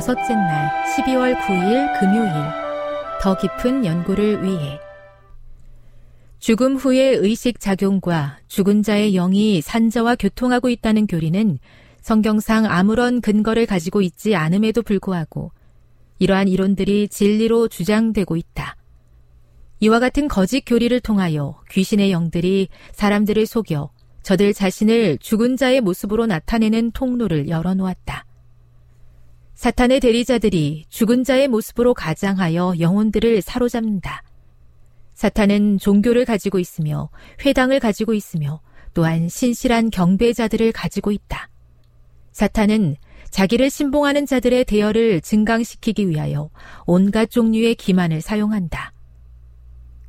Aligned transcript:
여섯째 0.00 0.34
날 0.34 0.72
12월 0.96 1.38
9일 1.42 2.00
금요일 2.00 2.32
더 3.20 3.36
깊은 3.36 3.84
연구를 3.84 4.42
위해 4.42 4.78
죽음 6.38 6.74
후의 6.76 7.16
의식 7.16 7.60
작용과 7.60 8.38
죽은 8.48 8.82
자의 8.82 9.12
영이 9.12 9.60
산자와 9.60 10.14
교통하고 10.14 10.70
있다는 10.70 11.06
교리는 11.06 11.58
성경상 12.00 12.64
아무런 12.64 13.20
근거를 13.20 13.66
가지고 13.66 14.00
있지 14.00 14.34
않음에도 14.34 14.80
불구하고 14.80 15.52
이러한 16.18 16.48
이론들이 16.48 17.08
진리로 17.08 17.68
주장되고 17.68 18.38
있다. 18.38 18.76
이와 19.80 20.00
같은 20.00 20.28
거짓 20.28 20.62
교리를 20.62 20.98
통하여 21.00 21.60
귀신의 21.68 22.10
영들이 22.10 22.68
사람들을 22.92 23.44
속여 23.44 23.90
저들 24.22 24.54
자신을 24.54 25.18
죽은 25.18 25.58
자의 25.58 25.82
모습으로 25.82 26.24
나타내는 26.24 26.92
통로를 26.92 27.50
열어놓았다. 27.50 28.24
사탄의 29.60 30.00
대리자들이 30.00 30.86
죽은 30.88 31.22
자의 31.22 31.46
모습으로 31.46 31.92
가장하여 31.92 32.76
영혼들을 32.80 33.42
사로잡는다. 33.42 34.22
사탄은 35.12 35.76
종교를 35.76 36.24
가지고 36.24 36.58
있으며 36.58 37.10
회당을 37.44 37.78
가지고 37.78 38.14
있으며 38.14 38.62
또한 38.94 39.28
신실한 39.28 39.90
경배자들을 39.90 40.72
가지고 40.72 41.12
있다. 41.12 41.50
사탄은 42.32 42.96
자기를 43.28 43.68
신봉하는 43.68 44.24
자들의 44.24 44.64
대열을 44.64 45.20
증강시키기 45.20 46.08
위하여 46.08 46.48
온갖 46.86 47.30
종류의 47.30 47.74
기만을 47.74 48.22
사용한다. 48.22 48.94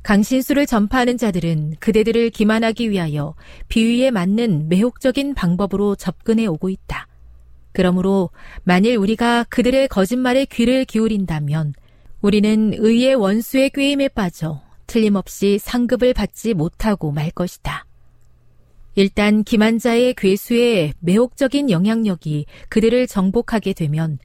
강신수를 0.02 0.64
전파하는 0.64 1.18
자들은 1.18 1.74
그대들을 1.78 2.30
기만하기 2.30 2.88
위하여 2.88 3.34
비위에 3.68 4.10
맞는 4.12 4.70
매혹적인 4.70 5.34
방법으로 5.34 5.94
접근해 5.96 6.46
오고 6.46 6.70
있다. 6.70 7.08
그러므로 7.72 8.30
만일 8.64 8.96
우리가 8.96 9.44
그들의 9.48 9.88
거짓말에 9.88 10.44
귀를 10.44 10.84
기울인다면 10.84 11.74
우리는 12.20 12.74
의의 12.76 13.14
원수의 13.14 13.70
꾀임에 13.70 14.08
빠져 14.08 14.62
틀림없이 14.86 15.58
상급을 15.58 16.12
받지 16.14 16.54
못하고 16.54 17.10
말 17.12 17.30
것이다. 17.30 17.86
일단 18.94 19.42
기만자의 19.42 20.12
괴수의 20.14 20.92
매혹적인 21.00 21.70
영향력이 21.70 22.44
그들을 22.68 23.06
정복하게 23.06 23.72
되면 23.72 24.18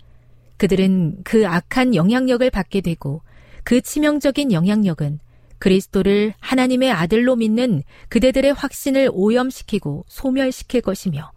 그들은 0.58 1.20
그 1.24 1.48
악한 1.48 1.96
영향력을 1.96 2.48
받게 2.50 2.82
되고 2.82 3.22
그 3.64 3.80
치명적인 3.80 4.52
영향력은 4.52 5.20
그리스도를 5.60 6.34
하나님의 6.40 6.92
아들로 6.92 7.36
믿는 7.38 7.84
그대들의 8.10 8.54
확신을 8.54 9.10
오염시키고 9.14 10.06
소멸시킬 10.08 10.82
것이며 10.82 11.32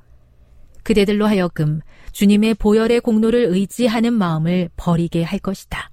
그대들로 0.82 1.26
하여금 1.26 1.80
주님의 2.12 2.54
보혈의 2.54 3.00
공로를 3.02 3.44
의지하는 3.50 4.12
마음을 4.12 4.70
버리게 4.76 5.22
할 5.22 5.38
것이다. 5.38 5.91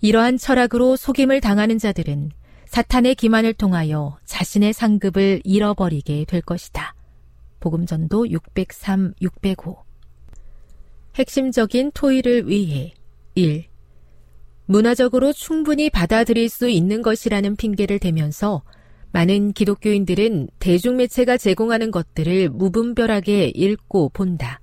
이러한 0.00 0.38
철학으로 0.38 0.96
속임을 0.96 1.40
당하는 1.40 1.78
자들은 1.78 2.30
사탄의 2.66 3.14
기만을 3.14 3.54
통하여 3.54 4.18
자신의 4.24 4.72
상급을 4.72 5.40
잃어버리게 5.44 6.24
될 6.26 6.40
것이다. 6.42 6.94
복음전도 7.60 8.30
603, 8.30 9.14
605 9.20 9.84
핵심적인 11.14 11.92
토의를 11.94 12.46
위해 12.48 12.92
1. 13.34 13.64
문화적으로 14.66 15.32
충분히 15.32 15.88
받아들일 15.88 16.48
수 16.48 16.68
있는 16.68 17.00
것이라는 17.02 17.56
핑계를 17.56 17.98
대면서 17.98 18.62
많은 19.12 19.52
기독교인들은 19.52 20.48
대중매체가 20.58 21.36
제공하는 21.36 21.90
것들을 21.90 22.50
무분별하게 22.50 23.48
읽고 23.54 24.10
본다. 24.10 24.60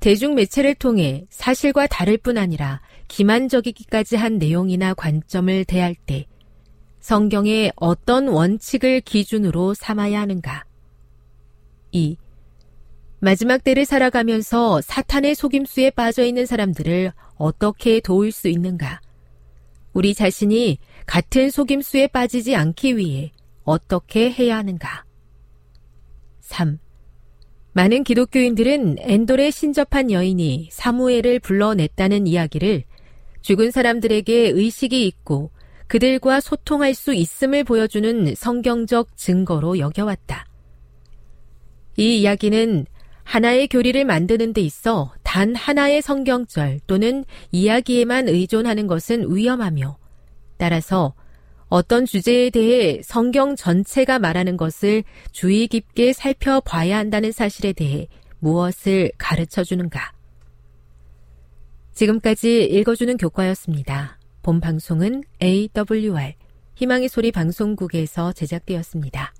대중매체를 0.00 0.74
통해 0.74 1.24
사실과 1.30 1.86
다를 1.86 2.16
뿐 2.18 2.38
아니라 2.38 2.80
기만적이기까지 3.08 4.16
한 4.16 4.38
내용이나 4.38 4.94
관점을 4.94 5.64
대할 5.64 5.94
때성경의 7.00 7.72
어떤 7.76 8.28
원칙을 8.28 9.00
기준으로 9.00 9.74
삼아야 9.74 10.20
하는가? 10.20 10.64
2. 11.92 12.16
마지막 13.18 13.64
때를 13.64 13.84
살아가면서 13.84 14.80
사탄의 14.82 15.34
속임수에 15.34 15.90
빠져 15.90 16.24
있는 16.24 16.46
사람들을 16.46 17.12
어떻게 17.36 18.00
도울 18.00 18.30
수 18.32 18.48
있는가? 18.48 19.00
우리 19.92 20.14
자신이 20.14 20.78
같은 21.06 21.50
속임수에 21.50 22.08
빠지지 22.08 22.54
않기 22.54 22.96
위해 22.96 23.32
어떻게 23.62 24.30
해야 24.30 24.56
하는가? 24.58 25.04
3. 26.40 26.78
많은 27.72 28.04
기독교인들은 28.04 28.96
엔돌의 28.98 29.52
신접한 29.52 30.10
여인이 30.10 30.68
사무엘을 30.70 31.40
불러냈다는 31.40 32.26
이야기를 32.26 32.84
죽은 33.42 33.70
사람들에게 33.70 34.50
의식이 34.50 35.06
있고 35.06 35.50
그들과 35.86 36.40
소통할 36.40 36.94
수 36.94 37.14
있음을 37.14 37.62
보여주는 37.64 38.34
성경적 38.34 39.16
증거로 39.16 39.78
여겨왔다. 39.78 40.46
이 41.98 42.20
이야기는 42.22 42.86
하나의 43.22 43.68
교리를 43.68 44.04
만드는 44.04 44.52
데 44.52 44.60
있어 44.62 45.12
단 45.22 45.54
하나의 45.54 46.02
성경절 46.02 46.80
또는 46.86 47.24
이야기에만 47.52 48.28
의존하는 48.28 48.86
것은 48.86 49.34
위험하며 49.34 49.98
따라서 50.56 51.14
어떤 51.68 52.06
주제에 52.06 52.50
대해 52.50 53.00
성경 53.02 53.56
전체가 53.56 54.18
말하는 54.18 54.56
것을 54.56 55.02
주의 55.32 55.66
깊게 55.66 56.12
살펴봐야 56.12 56.96
한다는 56.96 57.32
사실에 57.32 57.72
대해 57.72 58.08
무엇을 58.38 59.10
가르쳐 59.18 59.64
주는가? 59.64 60.12
지금까지 61.92 62.64
읽어주는 62.64 63.16
교과였습니다. 63.16 64.18
본 64.42 64.60
방송은 64.60 65.24
AWR 65.42 66.34
희망의 66.76 67.08
소리 67.08 67.32
방송국에서 67.32 68.32
제작되었습니다. 68.32 69.32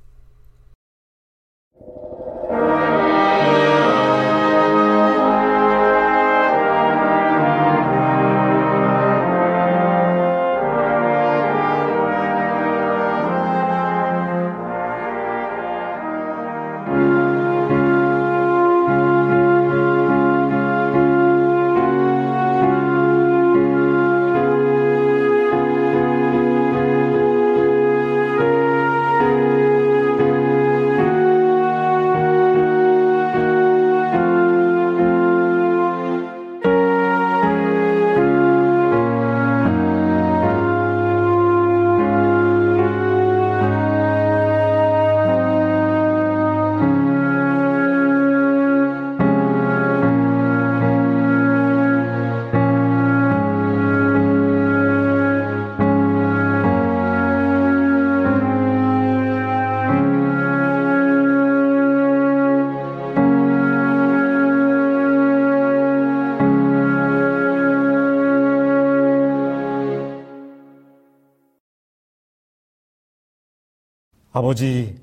아버지, 74.46 74.94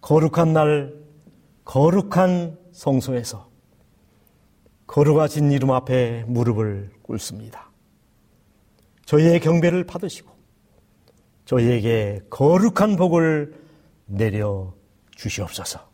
거룩한 0.00 0.52
날, 0.52 0.92
거룩한 1.64 2.58
성소에서 2.72 3.48
거룩하신 4.88 5.52
이름 5.52 5.70
앞에 5.70 6.24
무릎을 6.26 6.90
꿇습니다. 7.02 7.70
저희의 9.06 9.38
경배를 9.38 9.84
받으시고 9.84 10.32
저희에게 11.44 12.22
거룩한 12.30 12.96
복을 12.96 13.54
내려 14.06 14.74
주시옵소서. 15.12 15.88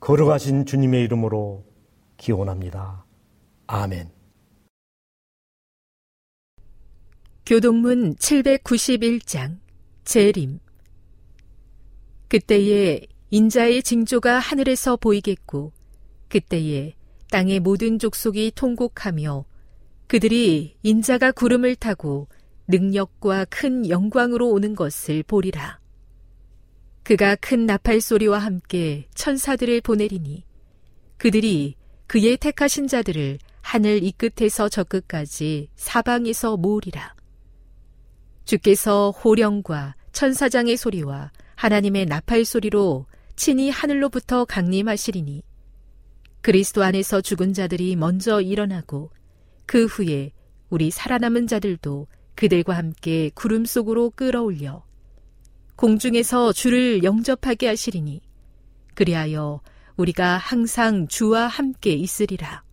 거룩하신 0.00 0.64
주님의 0.64 1.04
이름으로 1.04 1.66
기원합니다. 2.16 3.04
아멘. 3.66 4.08
교동문 7.44 8.14
791장 8.16 9.58
재림 10.04 10.60
그때에 12.30 13.00
인자의 13.30 13.82
징조가 13.82 14.38
하늘에서 14.38 14.96
보이겠고 14.96 15.72
그때에 16.28 16.94
땅의 17.32 17.58
모든 17.58 17.98
족속이 17.98 18.52
통곡하며 18.54 19.44
그들이 20.06 20.76
인자가 20.84 21.32
구름을 21.32 21.74
타고 21.74 22.28
능력과 22.68 23.46
큰 23.46 23.88
영광으로 23.88 24.48
오는 24.48 24.76
것을 24.76 25.24
보리라. 25.24 25.80
그가 27.02 27.34
큰 27.34 27.66
나팔 27.66 28.00
소리와 28.00 28.38
함께 28.38 29.08
천사들을 29.16 29.80
보내리니 29.80 30.44
그들이 31.16 31.74
그의 32.06 32.36
택하신 32.36 32.86
자들을 32.86 33.38
하늘 33.60 34.04
이 34.04 34.12
끝에서 34.12 34.68
저 34.68 34.84
끝까지 34.84 35.68
사방에서 35.74 36.56
모으리라. 36.56 37.12
주께서 38.44 39.10
호령과 39.10 39.96
천사장의 40.12 40.76
소리와 40.76 41.32
하나님의 41.60 42.06
나팔 42.06 42.46
소리로 42.46 43.04
친히 43.36 43.68
하늘로부터 43.68 44.46
강림하시리니 44.46 45.42
그리스도 46.40 46.82
안에서 46.82 47.20
죽은 47.20 47.52
자들이 47.52 47.96
먼저 47.96 48.40
일어나고 48.40 49.10
그 49.66 49.84
후에 49.84 50.32
우리 50.70 50.90
살아남은 50.90 51.46
자들도 51.48 52.06
그들과 52.34 52.78
함께 52.78 53.30
구름 53.34 53.66
속으로 53.66 54.08
끌어올려 54.08 54.86
공중에서 55.76 56.54
주를 56.54 57.02
영접하게 57.02 57.66
하시리니 57.66 58.22
그리하여 58.94 59.60
우리가 59.98 60.38
항상 60.38 61.08
주와 61.08 61.46
함께 61.46 61.92
있으리라. 61.92 62.64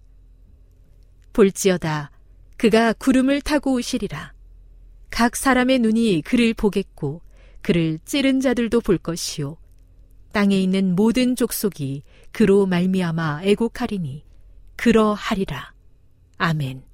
볼지어다 1.34 2.12
그가 2.56 2.94
구름을 2.94 3.42
타고 3.42 3.74
오시리라. 3.74 4.32
각 5.12 5.36
사람의 5.36 5.80
눈이 5.80 6.22
그를 6.26 6.54
보겠고 6.54 7.22
그를 7.68 8.00
찌른 8.06 8.40
자들도 8.40 8.80
볼 8.80 8.98
것이요 8.98 9.58
땅에 10.32 10.58
있는 10.58 10.96
모든 10.96 11.36
족속이 11.36 12.02
그로 12.32 12.66
말미암아 12.66 13.42
애곡하리니 13.44 14.24
그러하리라 14.78 15.74
아멘 16.38 16.87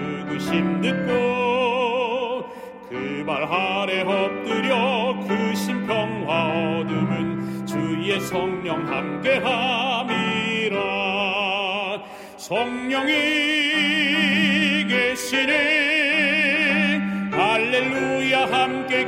누구신 0.00 0.80
듣고 0.80 2.48
그말 2.88 3.44
아래 3.44 4.00
엎드려 4.02 5.14
그신 5.28 5.86
평화 5.86 6.78
얻음은 6.80 7.66
주의 7.66 8.18
성령 8.20 8.86
함께함이라 8.88 10.78
성령이 12.36 13.12
계시네 14.88 16.98
할렐루야 17.32 18.46
함께 18.46 19.04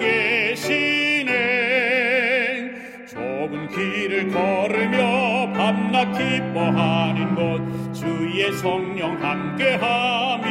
계시네 0.55 1.33
좁은 3.09 3.67
길을 3.69 4.29
걸으며 4.29 5.51
밤낮 5.55 6.13
기뻐하는 6.13 7.35
것 7.35 7.82
주의 8.03 8.53
성령 8.55 9.13
함께함이라 9.23 10.43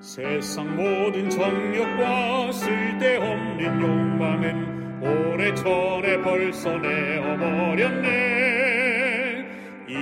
세상 0.00 0.76
모든 0.76 1.28
정욕과 1.28 2.52
쓸데없는 2.52 3.80
욕망은 3.80 5.02
오래전에 5.02 6.18
벌써 6.22 6.70
내어버렸네 6.78 8.73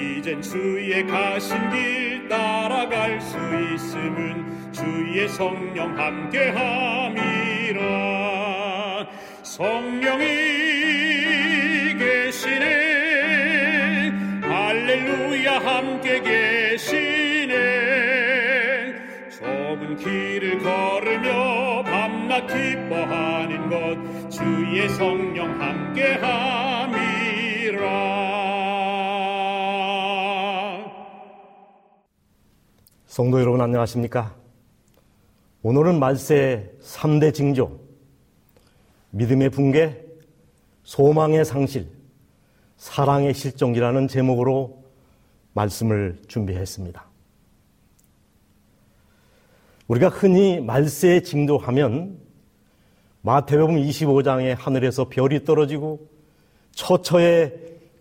이젠 0.00 0.40
주의 0.40 1.04
가신 1.06 1.68
길 1.70 2.26
따라갈 2.28 3.20
수 3.20 3.36
있음은 3.74 4.72
주의 4.72 5.28
성령 5.28 5.98
함께함이라 5.98 7.82
성령이 9.42 10.26
계시네 11.98 14.12
할렐루야 14.42 15.58
함께 15.58 16.20
계시네 16.20 17.56
좁은 19.30 19.96
길을 19.96 20.58
걸으며 20.60 21.82
밤낮 21.84 22.46
기뻐하는 22.46 23.68
것 23.68 24.30
주의 24.30 24.88
성령 24.90 25.60
함께함이 25.60 27.01
성도 33.14 33.38
여러분 33.42 33.60
안녕하십니까? 33.60 34.34
오늘은 35.62 35.98
말세 35.98 36.74
3대 36.82 37.34
징조, 37.34 37.78
믿음의 39.10 39.50
붕괴, 39.50 40.02
소망의 40.84 41.44
상실, 41.44 41.88
사랑의 42.78 43.34
실종이라는 43.34 44.08
제목으로 44.08 44.82
말씀을 45.52 46.22
준비했습니다. 46.26 47.04
우리가 49.88 50.08
흔히 50.08 50.60
말세의 50.62 51.22
징조 51.24 51.58
하면 51.58 52.18
마태복음 53.20 53.76
25장에 53.76 54.56
하늘에서 54.56 55.10
별이 55.10 55.44
떨어지고 55.44 56.08
처처에 56.74 57.52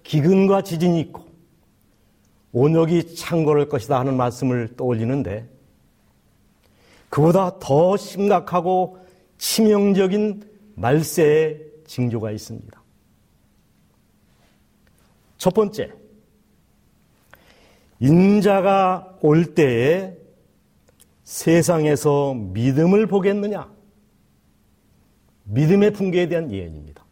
기근과 0.04 0.62
지진이 0.62 1.02
있고 1.02 1.31
온역이 2.54 3.16
창궐할 3.16 3.68
것이다 3.70 4.00
하는 4.00 4.18
말씀을 4.18 4.76
떠올리는데 4.76 5.48
그보다 7.10 7.60
더 7.60 7.98
심각하고 7.98 8.98
치명적인 9.38 10.44
말세의 10.76 11.62
징조가 11.88 12.32
있습니다. 12.32 12.82
첫 15.38 15.54
번째, 15.54 15.92
인자가 18.00 19.18
올 19.22 19.56
때에 19.56 20.16
세상에서 21.24 22.34
믿음을 22.34 23.08
보겠느냐? 23.08 23.70
믿음의 25.46 25.92
붕괴에 25.94 26.28
대한 26.28 26.52
예언입니다. 26.52 27.04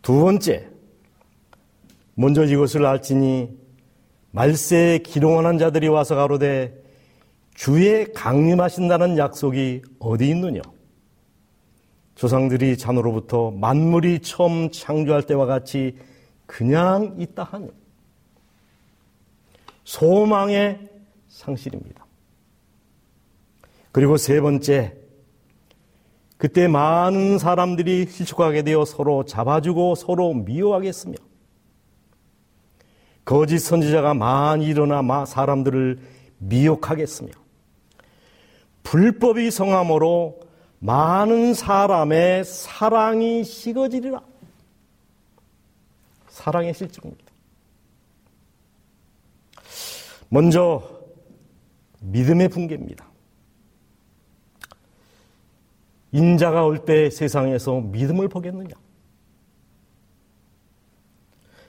두 0.00 0.20
번째, 0.22 0.70
먼저 2.18 2.44
이것을 2.44 2.84
알지니 2.84 3.50
말세에 4.32 4.98
기롱하는 4.98 5.58
자들이 5.58 5.88
와서 5.88 6.14
가로되 6.14 6.82
주의 7.54 8.12
강림하신다는 8.12 9.18
약속이 9.18 9.82
어디 9.98 10.28
있느냐? 10.30 10.60
조상들이 12.14 12.78
잔으로부터 12.78 13.50
만물이 13.50 14.20
처음 14.20 14.70
창조할 14.70 15.22
때와 15.24 15.44
같이 15.44 15.96
그냥 16.46 17.16
있다 17.18 17.44
하니 17.44 17.68
소망의 19.84 20.88
상실입니다. 21.28 22.04
그리고 23.92 24.16
세 24.16 24.40
번째, 24.40 24.94
그때 26.38 26.68
많은 26.68 27.38
사람들이 27.38 28.06
휘축하게 28.10 28.62
되어 28.62 28.84
서로 28.86 29.24
잡아주고 29.24 29.94
서로 29.94 30.32
미워하겠으며 30.34 31.14
거짓 33.26 33.58
선지자가 33.58 34.14
많이 34.14 34.64
일어나 34.66 35.02
마 35.02 35.26
사람들을 35.26 35.98
미혹하겠으며 36.38 37.32
불법이 38.84 39.50
성함으로 39.50 40.38
많은 40.78 41.52
사람의 41.52 42.44
사랑이 42.44 43.42
식어지리라. 43.42 44.20
사랑의 46.28 46.72
실증입니다. 46.72 47.26
먼저 50.30 51.00
믿음의 52.02 52.48
붕괴입니다. 52.48 53.04
인자가 56.12 56.64
올 56.64 56.84
때 56.84 57.10
세상에서 57.10 57.80
믿음을 57.80 58.28
보겠느냐? 58.28 58.76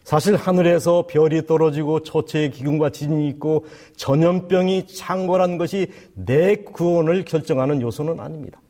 사실 0.07 0.37
하늘에서 0.37 1.03
별이 1.05 1.45
떨어지고 1.47 1.99
초체의 1.99 2.51
기근과 2.51 2.91
지진이 2.91 3.27
있고 3.27 3.65
전염병이 3.97 4.87
창궐한 4.87 5.57
것이 5.57 5.87
내 6.13 6.55
구원을 6.55 7.25
결정하는 7.25 7.81
요소는 7.81 8.17
아닙니다. 8.21 8.61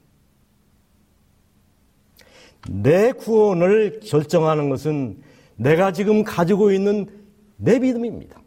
내 2.67 3.11
구원을 3.11 3.99
결정하는 4.03 4.69
것은 4.69 5.21
내가 5.57 5.91
지금 5.93 6.23
가지고 6.23 6.71
있는 6.71 7.05
내 7.55 7.77
믿음입니다. 7.77 8.41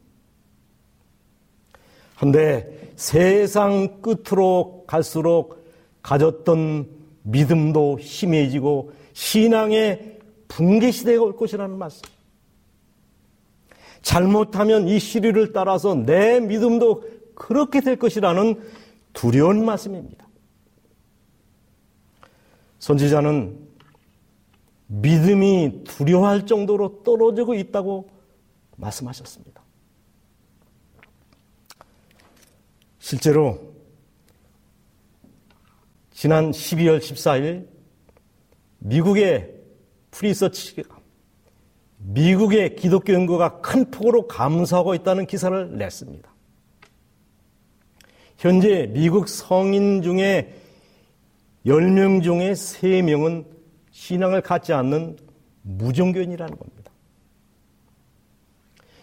한데 2.17 2.93
세상 2.97 4.03
끝으로 4.03 4.83
갈수록 4.89 5.65
가졌던 6.03 6.89
믿음도 7.23 7.99
심해지고 8.01 8.91
신앙의 9.13 10.19
붕괴 10.49 10.91
시대가 10.91 11.23
올 11.23 11.37
것이라는 11.37 11.79
말씀. 11.79 12.03
잘못하면 14.02 14.88
이 14.88 14.99
시리를 14.99 15.52
따라서 15.52 15.95
내 15.95 16.40
믿음도 16.40 17.04
그렇게 17.35 17.80
될 17.80 17.97
것이라는 17.97 18.62
두려운 19.12 19.64
말씀입니다. 19.64 20.28
선지자는 22.78 23.69
믿음이 24.87 25.85
두려워할 25.85 26.47
정도로 26.47 27.02
떨어지고 27.02 27.54
있다고 27.54 28.09
말씀하셨습니다. 28.76 29.61
실제로 32.99 33.59
지난 36.12 36.50
12월 36.50 36.99
14일 36.99 37.66
미국의 38.78 39.52
프리서치 40.11 40.83
미국의 42.02 42.76
기독교 42.76 43.12
연구가 43.12 43.61
큰 43.61 43.90
폭으로 43.90 44.26
감소하고 44.26 44.95
있다는 44.95 45.26
기사를 45.26 45.76
냈습니다. 45.76 46.28
현재 48.38 48.87
미국 48.92 49.28
성인 49.28 50.02
중에 50.02 50.54
10명 51.66 52.23
중에 52.23 52.52
3명은 52.52 53.45
신앙을 53.90 54.40
갖지 54.40 54.73
않는 54.73 55.16
무종교인이라는 55.62 56.57
겁니다. 56.57 56.90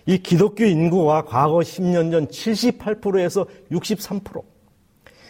이 0.07 0.17
기독교 0.17 0.63
인구와 0.65 1.23
과거 1.25 1.57
10년 1.59 2.09
전 2.11 2.27
78%에서 2.27 3.45
63%, 3.71 4.43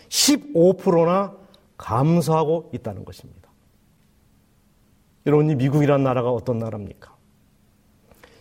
15%나 0.07 1.35
감소하고 1.77 2.69
있다는 2.73 3.03
것입니다. 3.03 3.49
여러분, 5.25 5.49
이 5.49 5.55
미국이란 5.55 6.01
나라가 6.03 6.31
어떤 6.31 6.59
나라입니까? 6.59 7.16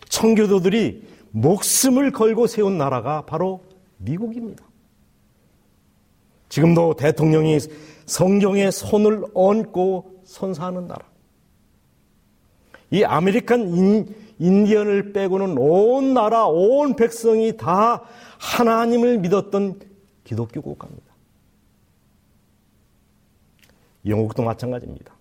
청교도들이 0.09 1.05
목숨을 1.31 2.11
걸고 2.11 2.47
세운 2.47 2.77
나라가 2.77 3.21
바로 3.25 3.63
미국입니다. 3.97 4.63
지금도 6.49 6.95
대통령이 6.95 7.59
성경에 8.05 8.71
손을 8.71 9.25
얹고 9.33 10.21
선사하는 10.23 10.87
나라. 10.87 11.05
이 12.89 13.03
아메리칸 13.03 13.67
인, 13.75 14.15
인디언을 14.39 15.11
빼고는 15.11 15.57
온 15.57 16.13
나라, 16.13 16.45
온 16.47 16.95
백성이 16.95 17.57
다 17.57 18.05
하나님을 18.39 19.19
믿었던 19.19 19.81
기독교 20.23 20.61
국가입니다. 20.61 21.05
영국도 24.05 24.43
마찬가지입니다. 24.43 25.13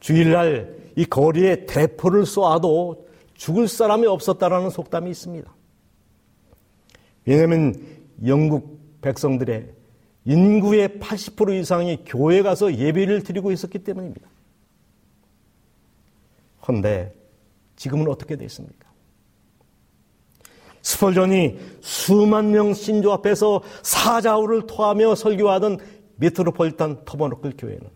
주일날 0.00 0.79
이 0.96 1.04
거리에 1.04 1.66
대포를 1.66 2.26
쏘아도 2.26 3.06
죽을 3.34 3.68
사람이 3.68 4.06
없었다라는 4.06 4.70
속담이 4.70 5.10
있습니다. 5.10 5.50
왜냐하면 7.26 7.74
영국 8.26 8.80
백성들의 9.02 9.70
인구의 10.24 10.88
80% 11.00 11.58
이상이 11.60 12.02
교회 12.04 12.42
가서 12.42 12.74
예배를 12.76 13.22
드리고 13.22 13.52
있었기 13.52 13.78
때문입니다. 13.80 14.28
그런데 16.62 17.14
지금은 17.76 18.08
어떻게 18.08 18.36
되어 18.36 18.46
있습니까? 18.46 18.90
스펄전이 20.82 21.58
수만 21.80 22.50
명 22.52 22.74
신조 22.74 23.12
앞에서 23.12 23.62
사자우를 23.82 24.66
토하며 24.66 25.14
설교하던 25.14 25.78
메트로폴리탄 26.16 27.04
터버너클 27.04 27.54
교회는 27.56 27.88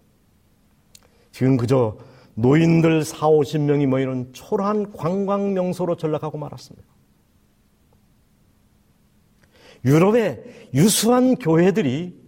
지금 1.32 1.56
그저 1.56 1.98
노인들 2.36 3.04
4, 3.04 3.18
50명이 3.18 3.86
모이는 3.86 4.32
초라한 4.32 4.92
관광 4.92 5.54
명소로 5.54 5.96
전락하고 5.96 6.38
말았습니다. 6.38 6.86
유럽의 9.84 10.42
유수한 10.74 11.36
교회들이 11.36 12.20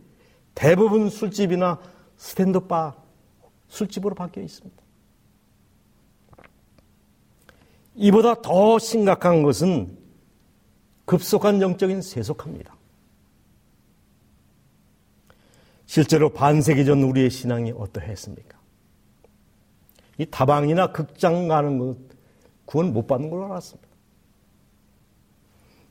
대부분 0.55 1.11
술집이나 1.11 1.81
스탠드바 2.17 2.97
술집으로 3.69 4.15
바뀌어 4.15 4.43
있습니다. 4.43 4.81
이보다 7.97 8.41
더 8.43 8.79
심각한 8.79 9.43
것은 9.43 9.97
급속한 11.07 11.63
영적인 11.63 12.03
세속합니다 12.03 12.77
실제로 15.87 16.31
반세기 16.31 16.85
전 16.85 17.03
우리의 17.05 17.31
신앙이 17.31 17.73
어떠했습니까? 17.75 18.56
이 20.19 20.27
다방이나 20.27 20.93
극장 20.93 21.49
가는 21.49 21.79
것, 21.79 21.97
구원 22.65 22.93
못 22.93 23.07
받는 23.07 23.31
걸로 23.31 23.47
알았습니다. 23.47 23.87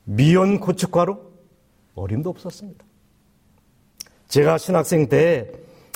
미연 0.05 0.59
고춧가루? 0.59 1.19
어림도 1.95 2.29
없었습니다. 2.29 2.83
제가 4.27 4.57
신학생 4.57 5.07
때 5.07 5.51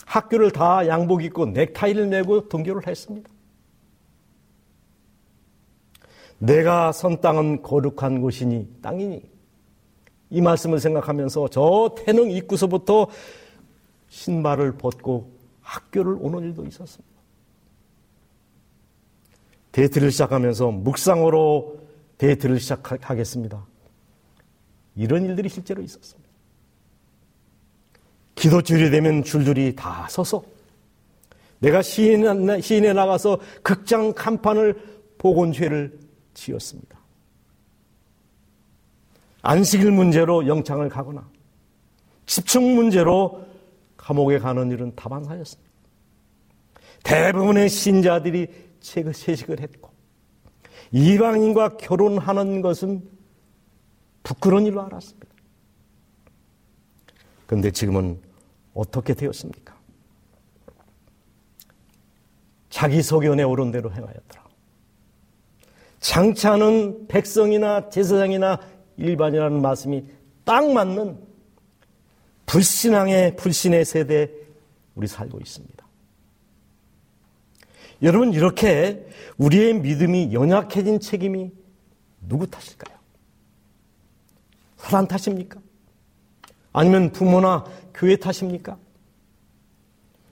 학교를 0.06 0.52
다 0.52 0.88
양복 0.88 1.24
입고 1.24 1.48
넥타이를 1.48 2.08
메고 2.08 2.48
등교를 2.48 2.88
했습니다. 2.88 3.30
내가 6.39 6.92
선 6.94 7.20
땅은 7.20 7.63
거룩한 7.63 8.22
곳이니 8.22 8.80
땅이니 8.82 9.30
이 10.32 10.42
말씀을 10.42 10.80
생각하면서 10.80 11.50
저 11.50 11.94
태능 11.98 12.32
입구서부터 12.32 13.08
신발을 14.08 14.78
벗고 14.78 15.32
학교를 15.62 16.15
오는 16.22 16.44
일도 16.44 16.65
있었습니다. 16.65 17.18
데이트를 19.80 20.12
시작하면서 20.12 20.72
묵상으로 20.72 21.80
데이트를 22.18 22.60
시작하겠습니다. 22.60 23.65
이런 24.96 25.24
일들이 25.26 25.48
실제로 25.48 25.82
있었습니다. 25.82 26.30
기도줄이 28.36 28.89
되면 28.89 29.24
줄줄이 29.24 29.74
다 29.76 30.06
서서 30.10 30.44
내가 31.60 31.82
시인에, 31.82 32.92
나가서 32.94 33.39
극장 33.63 34.12
간판을 34.13 34.76
복원죄를 35.18 35.98
지었습니다. 36.34 36.98
안식일 39.42 39.92
문제로 39.92 40.46
영창을 40.48 40.89
가거나 40.89 41.26
집중 42.26 42.76
문제로 42.76 43.46
감옥에 43.98 44.39
가는 44.39 44.70
일은 44.72 44.94
다반사였습니다. 44.96 45.70
대부분의 47.04 47.70
신자들이 47.70 48.68
채식을 48.82 49.60
했고 49.60 49.92
이방인과 50.92 51.78
결혼하는 51.78 52.62
것은 52.62 53.08
부끄러운 54.24 54.65
일로 54.65 54.82
알았습니다. 54.84 55.28
그런데 57.46 57.72
지금은 57.72 58.22
어떻게 58.74 59.13
되었습니까? 59.13 59.78
자기 62.70 63.02
소견에 63.02 63.44
옳은 63.44 63.72
대로 63.72 63.92
행하였더라. 63.92 64.48
장차는 66.00 67.08
백성이나 67.08 67.89
제사장이나 67.89 68.60
일반이라는 68.98 69.62
말씀이 69.62 70.06
딱 70.46 70.70
맞는 70.72 71.20
불신앙의 72.46 73.36
불신의 73.36 73.86
세대에 73.86 74.30
우리 74.96 75.08
살고 75.08 75.39
있습니다. 75.39 75.88
여러분 78.02 78.34
이렇게 78.34 79.06
우리의 79.38 79.74
믿음이 79.82 80.34
연약해진 80.34 81.00
책임이 81.00 81.52
누구 82.28 82.48
탓일까요? 82.50 82.98
사람 84.78 85.08
탓입니까? 85.08 85.60
아니면 86.72 87.12
부모나 87.12 87.66
교회 87.94 88.16
탓입니까? 88.16 88.78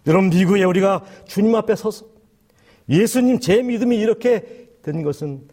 여러분 0.08 0.30
미국에 0.30 0.64
우리가 0.64 1.04
주님 1.26 1.54
앞에 1.56 1.76
서서 1.76 2.06
예수님 2.88 3.40
제 3.40 3.62
믿음이 3.62 3.98
이렇게 3.98 4.70
된 4.82 5.04
것은 5.04 5.46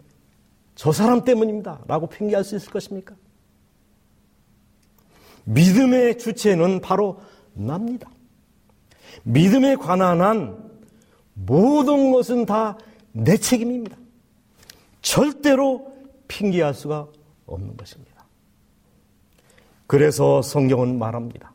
저 0.77 0.93
사람 0.93 1.25
때문입니다. 1.25 1.83
라고 1.89 2.07
핑계할 2.09 2.45
수 2.45 2.55
있을 2.55 2.71
것입니까? 2.71 3.17
믿음의 5.47 6.19
주체는 6.19 6.81
바로 6.81 7.21
납니다. 7.55 8.09
믿음에 9.25 9.75
관한 9.77 10.21
한 10.23 10.64
모든 11.35 12.13
것은 12.13 12.47
다 12.47 12.79
내 13.17 13.37
책임입니다. 13.37 13.97
절대로 15.01 15.95
핑계할 16.27 16.75
수가 16.75 17.07
없는 17.47 17.77
것입니다. 17.77 18.27
그래서 19.87 20.43
성경은 20.43 20.99
말합니다. 20.99 21.53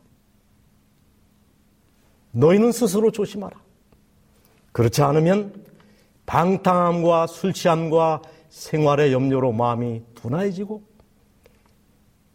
너희는 2.32 2.72
스스로 2.72 3.10
조심하라. 3.10 3.60
그렇지 4.72 5.02
않으면 5.02 5.66
방탕함과 6.24 7.26
술 7.26 7.52
취함과 7.52 8.22
생활의 8.48 9.12
염려로 9.12 9.52
마음이 9.52 10.00
둔화해지고 10.14 10.82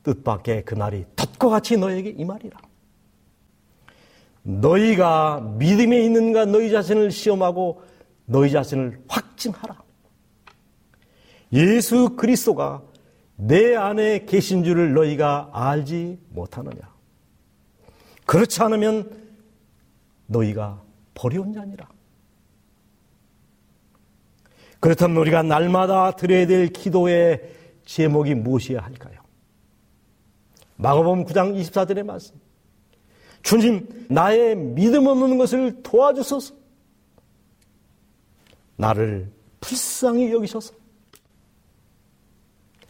뜻밖의 0.03 0.65
그날이 0.65 1.03
덫과 1.15 1.49
같이 1.49 1.77
너에게 1.77 2.11
이 2.15 2.23
말이라. 2.23 2.59
너희가 4.45 5.41
믿음에 5.57 6.03
있는가 6.03 6.45
너희 6.45 6.69
자신을 6.71 7.09
시험하고 7.11 7.81
너희 8.25 8.51
자신을 8.51 9.01
확증하라. 9.07 9.83
예수 11.53 12.15
그리스도가 12.15 12.83
내 13.35 13.75
안에 13.75 14.25
계신 14.25 14.63
줄을 14.63 14.93
너희가 14.93 15.49
알지 15.51 16.19
못하느냐. 16.29 16.75
그렇지 18.27 18.61
않으면 18.61 19.09
너희가 20.27 20.81
버려온 21.15 21.51
자니라. 21.53 21.89
그렇다면 24.79 25.17
우리가 25.17 25.41
날마다 25.41 26.11
드려야 26.11 26.45
될 26.45 26.67
기도의 26.67 27.41
제목이 27.85 28.35
무엇이어야 28.35 28.83
할까요? 28.83 29.21
마가복음 30.75 31.25
9장 31.25 31.59
24절의 31.59 32.03
말씀. 32.03 32.35
주님, 33.45 34.05
나의 34.09 34.55
믿음 34.55 35.05
없는 35.05 35.37
것을 35.37 35.83
도와주소서. 35.83 36.55
나를 38.77 39.31
불쌍히 39.61 40.31
여기셔서 40.31 40.73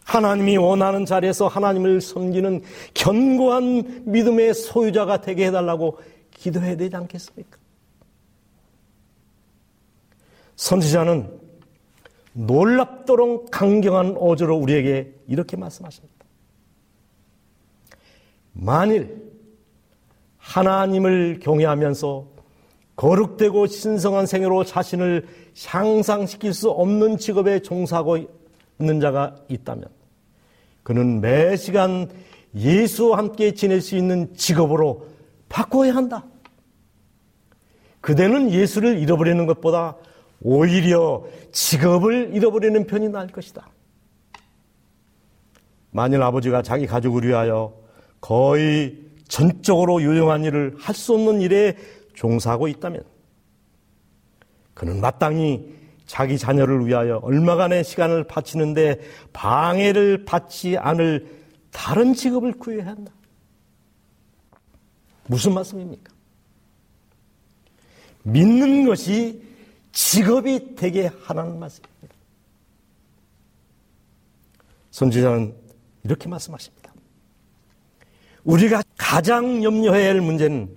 하나님이 0.04 0.56
원하는 0.56 1.04
자리에서 1.04 1.46
하나님을 1.46 2.00
섬기는 2.00 2.62
견고한 2.94 4.04
믿음의 4.10 4.54
소유자가 4.54 5.20
되게 5.20 5.46
해달라고 5.48 5.98
기도해야 6.30 6.74
되지 6.76 6.96
않겠습니까? 6.96 7.58
선지자는 10.56 11.38
놀랍도록 12.32 13.50
강경한 13.50 14.16
어조로 14.18 14.56
우리에게 14.56 15.12
이렇게 15.28 15.56
말씀하십니다. 15.58 16.14
만일 18.54 19.25
하나님을 20.46 21.40
경외하면서 21.42 22.26
거룩되고 22.96 23.66
신성한 23.66 24.26
생애로 24.26 24.64
자신을 24.64 25.26
향상시킬 25.66 26.54
수 26.54 26.70
없는 26.70 27.18
직업에 27.18 27.60
종사하고 27.60 28.18
있는 28.80 29.00
자가 29.00 29.34
있다면 29.48 29.86
그는 30.82 31.20
매 31.20 31.56
시간 31.56 32.08
예수와 32.54 33.18
함께 33.18 33.52
지낼 33.52 33.80
수 33.80 33.96
있는 33.96 34.32
직업으로 34.34 35.08
바꿔야 35.48 35.94
한다. 35.94 36.24
그대는 38.00 38.50
예수를 38.50 38.98
잃어버리는 39.00 39.44
것보다 39.46 39.96
오히려 40.40 41.24
직업을 41.50 42.30
잃어버리는 42.34 42.86
편이 42.86 43.08
나을 43.08 43.26
것이다. 43.26 43.68
만일 45.90 46.22
아버지가 46.22 46.62
자기 46.62 46.86
가족을 46.86 47.24
위하여 47.24 47.74
거의 48.20 49.05
전적으로 49.28 50.02
유용한 50.02 50.44
일을 50.44 50.76
할 50.78 50.94
수 50.94 51.14
없는 51.14 51.40
일에 51.40 51.76
종사하고 52.14 52.68
있다면 52.68 53.02
그는 54.72 55.00
마땅히 55.00 55.74
자기 56.06 56.38
자녀를 56.38 56.86
위하여 56.86 57.18
얼마간의 57.18 57.82
시간을 57.84 58.24
바치는데 58.24 59.00
방해를 59.32 60.24
받지 60.24 60.78
않을 60.78 61.26
다른 61.70 62.14
직업을 62.14 62.54
구해야 62.54 62.86
한다. 62.86 63.12
무슨 65.26 65.52
말씀입니까? 65.54 66.12
믿는 68.22 68.86
것이 68.86 69.42
직업이 69.92 70.74
되게 70.76 71.06
하라는 71.08 71.58
말씀입니다. 71.58 72.14
선지자는 74.92 75.54
이렇게 76.04 76.28
말씀하십니다. 76.28 76.75
우리가 78.46 78.80
가장 78.96 79.62
염려해야 79.62 80.10
할 80.10 80.20
문제는 80.20 80.74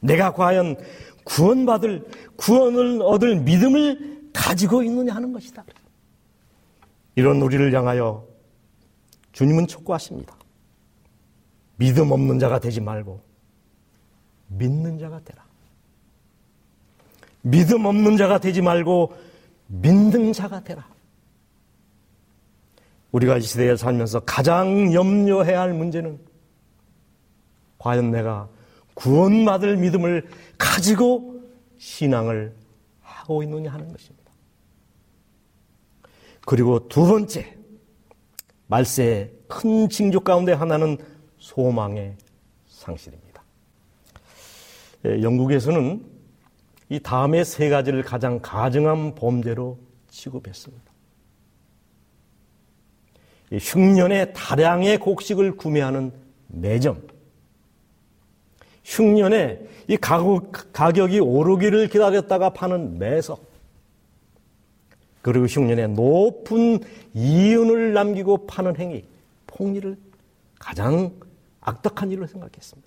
내가 0.00 0.32
과연 0.34 0.76
구원받을, 1.22 2.04
구원을 2.36 3.00
얻을 3.00 3.36
믿음을 3.36 4.28
가지고 4.34 4.82
있느냐 4.82 5.14
하는 5.14 5.32
것이다. 5.32 5.64
이런 7.14 7.40
우리를 7.40 7.72
향하여 7.74 8.26
주님은 9.32 9.66
촉구하십니다. 9.68 10.36
믿음 11.76 12.10
없는 12.10 12.38
자가 12.40 12.58
되지 12.58 12.80
말고 12.80 13.20
믿는 14.48 14.98
자가 14.98 15.20
되라. 15.24 15.44
믿음 17.42 17.84
없는 17.84 18.16
자가 18.16 18.38
되지 18.38 18.62
말고 18.62 19.14
믿는 19.68 20.32
자가 20.32 20.62
되라. 20.64 20.86
우리가 23.12 23.38
이 23.38 23.42
시대에 23.42 23.76
살면서 23.76 24.20
가장 24.20 24.92
염려해야 24.92 25.60
할 25.60 25.72
문제는 25.72 26.18
과연 27.84 28.10
내가 28.12 28.48
구원받을 28.94 29.76
믿음을 29.76 30.26
가지고 30.56 31.38
신앙을 31.76 32.54
하고 33.02 33.42
있느냐 33.42 33.70
하는 33.70 33.92
것입니다. 33.92 34.32
그리고 36.46 36.88
두 36.88 37.06
번째, 37.06 37.54
말세의 38.68 39.30
큰 39.48 39.86
징조 39.90 40.20
가운데 40.20 40.54
하나는 40.54 40.96
소망의 41.36 42.16
상실입니다. 42.68 43.42
예, 45.04 45.20
영국에서는 45.22 46.02
이 46.88 47.00
다음의 47.00 47.44
세 47.44 47.68
가지를 47.68 48.02
가장 48.02 48.38
가증한 48.40 49.14
범죄로 49.14 49.78
취급했습니다. 50.08 50.90
흉년에 53.60 54.32
다량의 54.32 54.96
곡식을 54.98 55.58
구매하는 55.58 56.12
매점, 56.48 57.12
흉년에 58.84 59.60
이 59.88 59.96
가격, 59.96 61.10
이 61.12 61.18
오르기를 61.20 61.88
기다렸다가 61.88 62.50
파는 62.50 62.98
매석. 62.98 63.44
그리고 65.22 65.46
흉년에 65.46 65.86
높은 65.88 66.78
이윤을 67.14 67.94
남기고 67.94 68.46
파는 68.46 68.76
행위, 68.76 69.04
폭리를 69.46 69.96
가장 70.58 71.18
악덕한 71.62 72.10
일로 72.12 72.26
생각했습니다. 72.26 72.86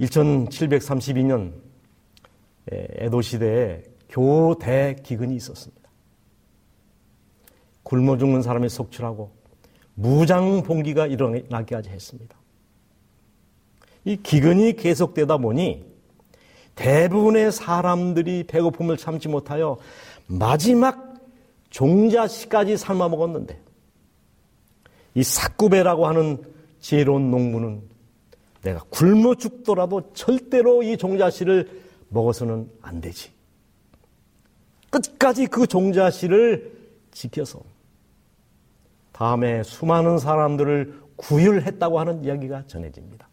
1732년 0.00 1.52
에도 2.70 3.20
시대에 3.20 3.82
교대 4.08 4.96
기근이 5.02 5.34
있었습니다. 5.36 5.88
굶어 7.82 8.16
죽는 8.16 8.40
사람이 8.42 8.68
속출하고 8.68 9.30
무장 9.94 10.62
봉기가 10.62 11.06
일어나기까지 11.06 11.90
했습니다. 11.90 12.37
이 14.08 14.16
기근이 14.16 14.72
계속되다 14.76 15.36
보니 15.36 15.84
대부분의 16.76 17.52
사람들이 17.52 18.44
배고픔을 18.48 18.96
참지 18.96 19.28
못하여 19.28 19.76
마지막 20.26 21.12
종자씨까지 21.68 22.78
삶아 22.78 23.10
먹었는데 23.10 23.60
이삭구베라고 25.14 26.06
하는 26.06 26.42
지혜로운 26.80 27.30
농부는 27.30 27.82
내가 28.62 28.80
굶어 28.88 29.34
죽더라도 29.34 30.10
절대로 30.14 30.82
이 30.82 30.96
종자씨를 30.96 31.82
먹어서는 32.08 32.70
안 32.80 33.02
되지. 33.02 33.30
끝까지 34.88 35.48
그 35.48 35.66
종자씨를 35.66 36.72
지켜서 37.10 37.60
다음에 39.12 39.62
수많은 39.62 40.16
사람들을 40.16 40.98
구휼했다고 41.16 42.00
하는 42.00 42.24
이야기가 42.24 42.66
전해집니다. 42.68 43.27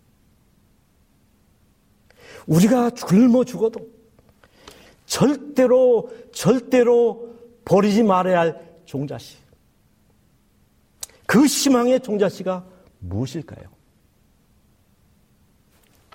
우리가 2.47 2.91
굶어 2.91 3.43
죽어도 3.43 3.79
절대로 5.05 6.11
절대로 6.33 7.33
버리지 7.63 8.03
말아야 8.03 8.39
할 8.39 8.75
종자씨. 8.85 9.37
그 11.25 11.45
희망의 11.45 12.01
종자씨가 12.01 12.65
무엇일까요? 12.99 13.67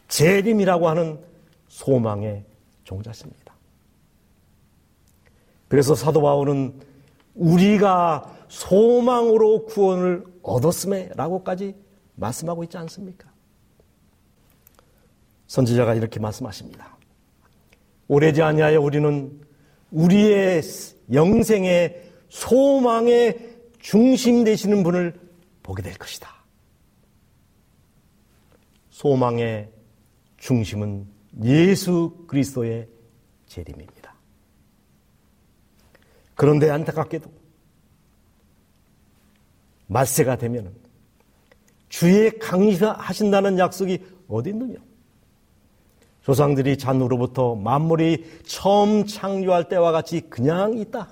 재림이라고 0.09 0.88
하는 0.88 1.19
소망의 1.69 2.45
종자씨입니다. 2.85 3.55
그래서 5.69 5.95
사도 5.95 6.21
바울은 6.23 6.81
우리가 7.35 8.37
소망으로 8.49 9.66
구원을 9.66 10.25
얻었음에라고까지 10.43 11.75
말씀하고 12.16 12.64
있지 12.64 12.77
않습니까? 12.79 13.30
선지자가 15.51 15.97
이렇게 15.97 16.21
말씀하십니다. 16.21 16.97
오래지 18.07 18.41
아니하여 18.41 18.81
우리는 18.81 19.41
우리의 19.91 20.63
영생의 21.13 22.13
소망의 22.29 23.57
중심 23.81 24.45
되시는 24.45 24.85
분을 24.85 25.19
보게 25.65 25.83
될 25.83 25.95
것이다. 25.99 26.31
소망의 28.91 29.69
중심은 30.37 31.05
예수 31.43 32.17
그리스도의 32.29 32.87
재림입니다. 33.49 34.15
그런데 36.37 36.71
안타깝게도 36.71 37.29
말세가 39.89 40.37
되면 40.37 40.73
주의 41.89 42.39
강의하신다는 42.39 43.59
약속이 43.59 43.99
어디 44.29 44.51
있느냐? 44.51 44.77
조상들이 46.22 46.76
잔으로부터 46.78 47.54
만물이 47.54 48.42
처음 48.46 49.06
창조할 49.06 49.68
때와 49.68 49.92
같이 49.92 50.20
그냥 50.22 50.76
있다. 50.78 51.09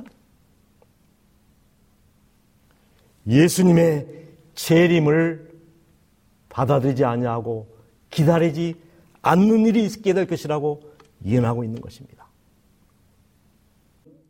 예수님의 3.27 4.07
재림을 4.55 5.49
받아들이지 6.49 7.05
아니하고 7.05 7.69
기다리지 8.11 8.75
않는 9.23 9.67
일이 9.67 9.85
있게 9.85 10.13
될 10.15 10.27
것이라고 10.27 10.81
예언하고 11.25 11.65
있는 11.65 11.81
것입니다. 11.81 12.27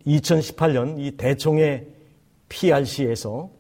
2018년 0.07 0.99
이 0.99 1.13
대총회 1.13 1.87
PRC에서 2.49 3.51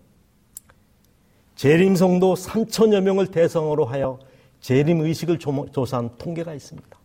재림성도 1.57 2.35
3천여 2.35 3.00
명을 3.02 3.28
대상으로 3.28 3.85
하여 3.85 4.18
재림의식을 4.61 5.38
조사한 5.72 6.11
통계가 6.18 6.54
있습니다. 6.54 6.98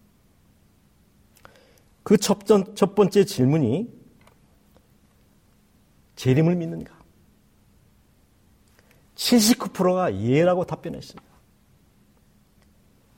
그첫 2.04 2.39
번째 2.96 3.24
질문이 3.26 3.89
재림을 6.18 6.56
믿는가? 6.56 6.98
79%가 9.16 10.20
예라고 10.22 10.66
답변했습니다. 10.66 11.34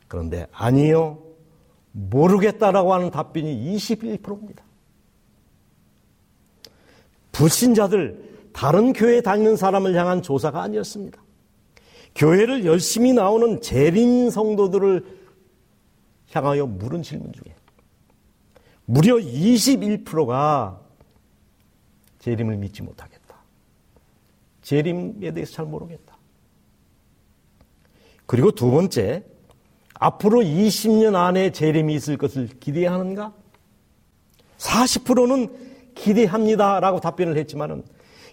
그런데 0.08 0.48
아니요, 0.52 1.22
모르겠다라고 1.92 2.94
하는 2.94 3.10
답변이 3.10 3.76
21%입니다. 3.76 4.64
불신자들, 7.32 8.50
다른 8.54 8.94
교회 8.94 9.22
다니는 9.22 9.56
사람을 9.58 9.96
향한 9.96 10.22
조사가 10.22 10.62
아니었습니다. 10.62 11.22
교회를 12.14 12.64
열심히 12.66 13.12
나오는 13.12 13.60
재림 13.60 14.30
성도들을 14.30 15.26
향하여 16.32 16.66
물은 16.66 17.04
질문 17.04 17.34
중에 17.34 17.54
무려 18.86 19.16
21%가 19.16 20.80
재림을 22.20 22.58
믿지 22.58 22.82
못하겠다. 22.82 23.24
재림에 24.62 25.32
대해서 25.34 25.54
잘 25.54 25.66
모르겠다. 25.66 26.18
그리고 28.26 28.52
두 28.52 28.72
번째, 28.72 29.24
앞으로 29.96 30.42
20년 30.42 31.16
안에 31.16 31.52
재림이 31.52 31.94
있을 31.94 32.18
것을 32.18 32.48
기대하는가? 32.60 33.34
40%는 34.58 35.94
기대합니다. 35.94 36.80
라고 36.80 37.00
답변을 37.00 37.38
했지만 37.38 37.84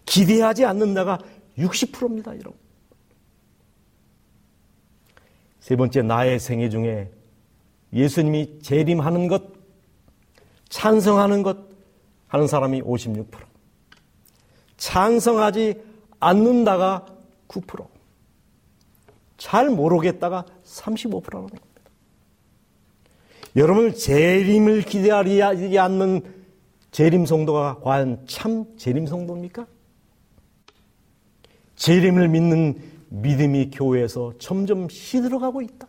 기대하지 0.06 0.64
않는다가 0.64 1.18
60%입니다. 1.58 2.32
여러분. 2.34 2.54
세 5.60 5.76
번째, 5.76 6.02
나의 6.02 6.40
생애 6.40 6.68
중에 6.68 7.10
예수님이 7.92 8.60
재림하는 8.62 9.28
것 9.28 9.61
찬성하는 10.72 11.42
것 11.42 11.58
하는 12.28 12.46
사람이 12.46 12.80
56%. 12.80 13.26
찬성하지 14.78 15.74
않는다가 16.18 17.04
9%. 17.46 17.86
잘 19.36 19.68
모르겠다가 19.68 20.46
35%라는 20.64 21.48
겁니다. 21.48 21.60
여러분 23.54 23.92
재림을 23.92 24.80
기대하지 24.82 25.78
않는 25.78 26.22
재림 26.90 27.26
성도가 27.26 27.80
과연 27.82 28.24
참 28.26 28.64
재림 28.78 29.06
성도입니까? 29.06 29.66
재림을 31.76 32.28
믿는 32.28 32.80
믿음이 33.10 33.70
교회에서 33.72 34.32
점점 34.38 34.88
시들어가고 34.88 35.60
있다. 35.60 35.86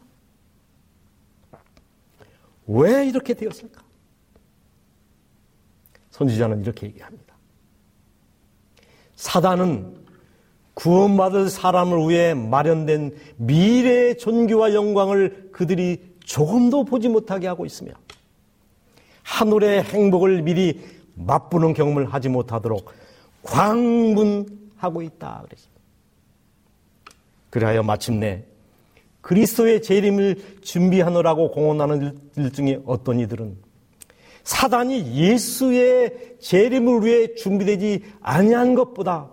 왜 2.67 3.05
이렇게 3.07 3.33
되었을까? 3.33 3.82
선지자는 6.13 6.61
이렇게 6.61 6.85
얘기합니다. 6.87 7.33
사단은 9.15 9.95
구원받을 10.75 11.49
사람을 11.49 12.07
위해 12.09 12.33
마련된 12.35 13.15
미래의 13.37 14.17
존귀와 14.19 14.73
영광을 14.75 15.49
그들이 15.51 16.15
조금도 16.23 16.85
보지 16.85 17.09
못하게 17.09 17.47
하고 17.47 17.65
있으며 17.65 17.91
하늘의 19.23 19.83
행복을 19.83 20.43
미리 20.43 20.81
맛보는 21.15 21.73
경험을 21.73 22.13
하지 22.13 22.29
못하도록 22.29 22.85
광분하고 23.41 25.01
있다 25.01 25.41
그랬습니다. 25.45 25.81
그리하여 27.49 27.81
마침내 27.83 28.43
그리스도의 29.21 29.81
재림을 29.81 30.59
준비하느라고 30.63 31.51
공헌하는 31.51 32.19
일 32.37 32.51
중에 32.51 32.81
어떤 32.85 33.19
이들은 33.19 33.57
사단이 34.43 35.15
예수의 35.17 36.37
재림을 36.39 37.03
위해 37.05 37.33
준비되지 37.35 38.13
아니한 38.21 38.75
것보다 38.75 39.29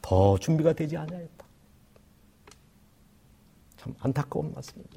더 0.00 0.38
준비가 0.38 0.72
되지 0.72 0.96
아니하였다. 0.96 1.44
참 3.78 3.94
안타까운 4.00 4.52
말씀입니다. 4.54 4.96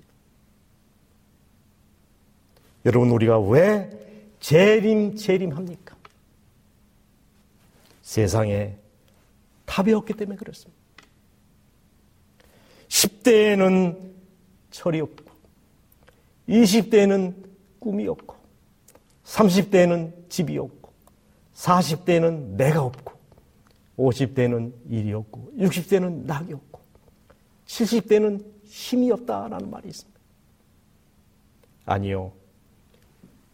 여러분 2.85 3.09
우리가 3.09 3.39
왜 3.39 3.89
재림 4.39 5.15
재림합니까? 5.15 5.95
세상에 8.03 8.77
답이 9.65 9.91
없기 9.91 10.13
때문에 10.13 10.37
그렇습니다. 10.37 10.75
10대에는 12.89 14.11
철이 14.69 15.01
없고 15.01 15.25
20대에는 16.47 17.35
꿈이 17.79 18.07
없고 18.07 18.34
30대에는 19.25 20.29
집이 20.29 20.57
없고 20.57 20.91
40대에는 21.55 22.41
내가 22.57 22.83
없고 22.83 23.15
5 23.97 24.09
0대는 24.09 24.73
일이 24.89 25.13
없고 25.13 25.53
60대는 25.57 26.25
낙이 26.25 26.53
없고 26.53 26.81
70대는 27.65 28.45
힘이 28.65 29.09
없다라는 29.11 29.69
말이 29.71 29.87
있습니다. 29.87 30.19
아니요. 31.85 32.33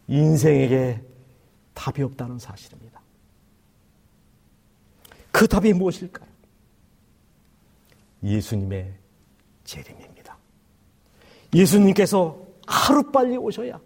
인생에게 0.08 1.00
답이 1.76 2.02
없다는 2.02 2.40
사실입니다. 2.40 3.00
그 5.32 5.48
답이 5.48 5.74
무엇일까요? 5.74 6.28
예수님의 8.24 8.96
재림입니다. 9.64 10.36
예수님께서 11.54 12.36
하루빨리 12.66 13.38
오셔야 13.38 13.80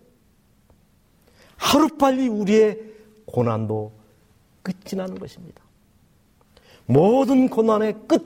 하루빨리 1.57 2.27
우리의 2.29 2.79
고난도 3.25 3.91
끝이 4.61 4.95
나는 4.97 5.15
것입니다. 5.17 5.63
모든 6.85 7.49
고난의 7.49 7.95
끝, 8.07 8.23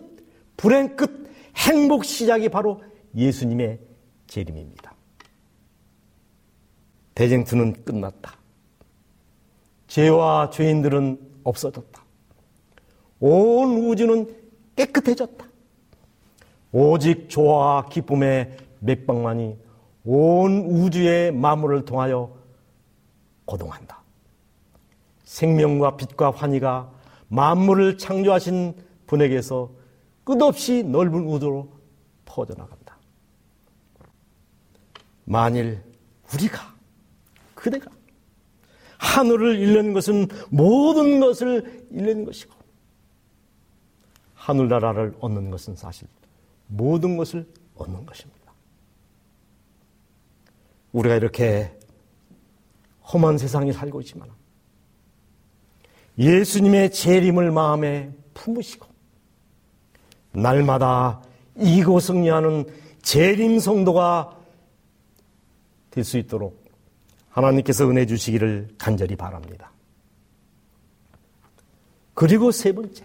불행 0.57 0.95
끝, 0.95 1.29
행복 1.55 2.05
시작이 2.05 2.49
바로 2.49 2.81
예수님의 3.15 3.79
재림입니다. 4.27 4.93
대쟁투는 7.15 7.83
끝났다. 7.83 8.35
죄와 9.87 10.49
죄인들은 10.51 11.19
없어졌다. 11.43 12.03
온 13.19 13.69
우주는 13.87 14.33
깨끗해졌다. 14.75 15.45
오직 16.71 17.27
조화와 17.29 17.87
기쁨의 17.87 18.55
맥박만이 18.79 19.57
온 20.05 20.65
우주의 20.69 21.31
마무를 21.33 21.83
통하여 21.83 22.38
고동한다. 23.49 23.99
생명과 25.23 25.97
빛과 25.97 26.29
환희가 26.31 26.91
만물을 27.29 27.97
창조하신 27.97 28.75
분에게서 29.07 29.71
끝없이 30.23 30.83
넓은 30.83 31.25
우주로 31.27 31.71
퍼져나간다. 32.25 32.95
만일 35.25 35.83
우리가 36.33 36.75
그대가 37.55 37.89
하늘을 38.99 39.57
잃는 39.57 39.93
것은 39.93 40.27
모든 40.51 41.19
것을 41.19 41.87
잃는 41.91 42.25
것이고 42.25 42.53
하늘나라를 44.35 45.15
얻는 45.19 45.49
것은 45.49 45.75
사실 45.75 46.07
모든 46.67 47.17
것을 47.17 47.47
얻는 47.75 48.05
것입니다. 48.05 48.37
우리가 50.91 51.15
이렇게 51.15 51.78
험한 53.13 53.37
세상에 53.37 53.71
살고 53.71 54.01
있지만 54.01 54.29
예수님의 56.17 56.91
재림을 56.91 57.51
마음에 57.51 58.11
품으시고 58.33 58.87
날마다 60.33 61.21
이고 61.91 61.99
승리하는 61.99 62.65
재림 63.01 63.59
성도가 63.59 64.37
될 65.91 66.03
수 66.03 66.17
있도록 66.19 66.63
하나님께서 67.29 67.89
은혜 67.89 68.05
주시기를 68.05 68.69
간절히 68.77 69.15
바랍니다. 69.15 69.71
그리고 72.13 72.51
세 72.51 72.71
번째, 72.71 73.03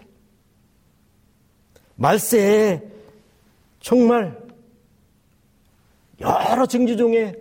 말세에 1.95 2.81
정말 3.81 4.37
여러 6.21 6.65
증지 6.67 6.95
중에 6.95 7.33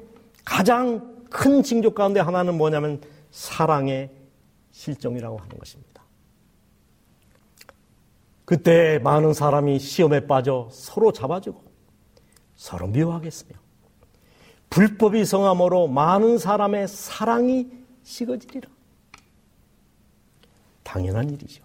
가장 0.44 1.13
큰 1.34 1.64
징조 1.64 1.94
가운데 1.94 2.20
하나는 2.20 2.56
뭐냐면 2.56 3.00
사랑의 3.32 4.08
실종이라고 4.70 5.36
하는 5.36 5.58
것입니다. 5.58 6.00
그때 8.44 9.00
많은 9.02 9.32
사람이 9.32 9.80
시험에 9.80 10.28
빠져 10.28 10.68
서로 10.70 11.10
잡아주고 11.10 11.60
서로 12.54 12.86
미워하겠으며 12.86 13.52
불법이 14.70 15.24
성함으로 15.24 15.88
많은 15.88 16.38
사람의 16.38 16.86
사랑이 16.86 17.66
식어지리라. 18.04 18.68
당연한 20.84 21.30
일이죠. 21.30 21.64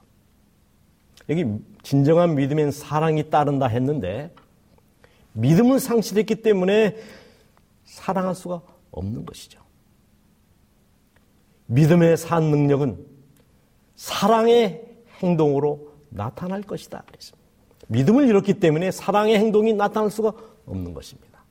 여기 1.30 1.46
진정한 1.84 2.34
믿음엔 2.34 2.72
사랑이 2.72 3.30
따른다 3.30 3.68
했는데 3.68 4.34
믿음을 5.34 5.80
상실했기 5.80 6.42
때문에 6.42 6.96
사랑할 7.84 8.34
수가 8.34 8.64
없는 8.92 9.26
것이죠. 9.26 9.60
믿음의 11.68 12.18
산 12.18 12.44
능력은 12.50 13.06
사랑의 13.96 14.84
행동으로 15.22 15.94
나타날 16.10 16.64
것이다. 16.64 17.02
그랬습니다. 17.06 17.40
믿음을 17.88 18.28
잃었기 18.28 18.56
때문에 18.60 18.92
사랑의 18.92 19.38
행동이 19.38 19.74
나타날 19.74 20.10
수가 20.10 20.34
없는 20.66 20.94
것입니다. 20.94 21.44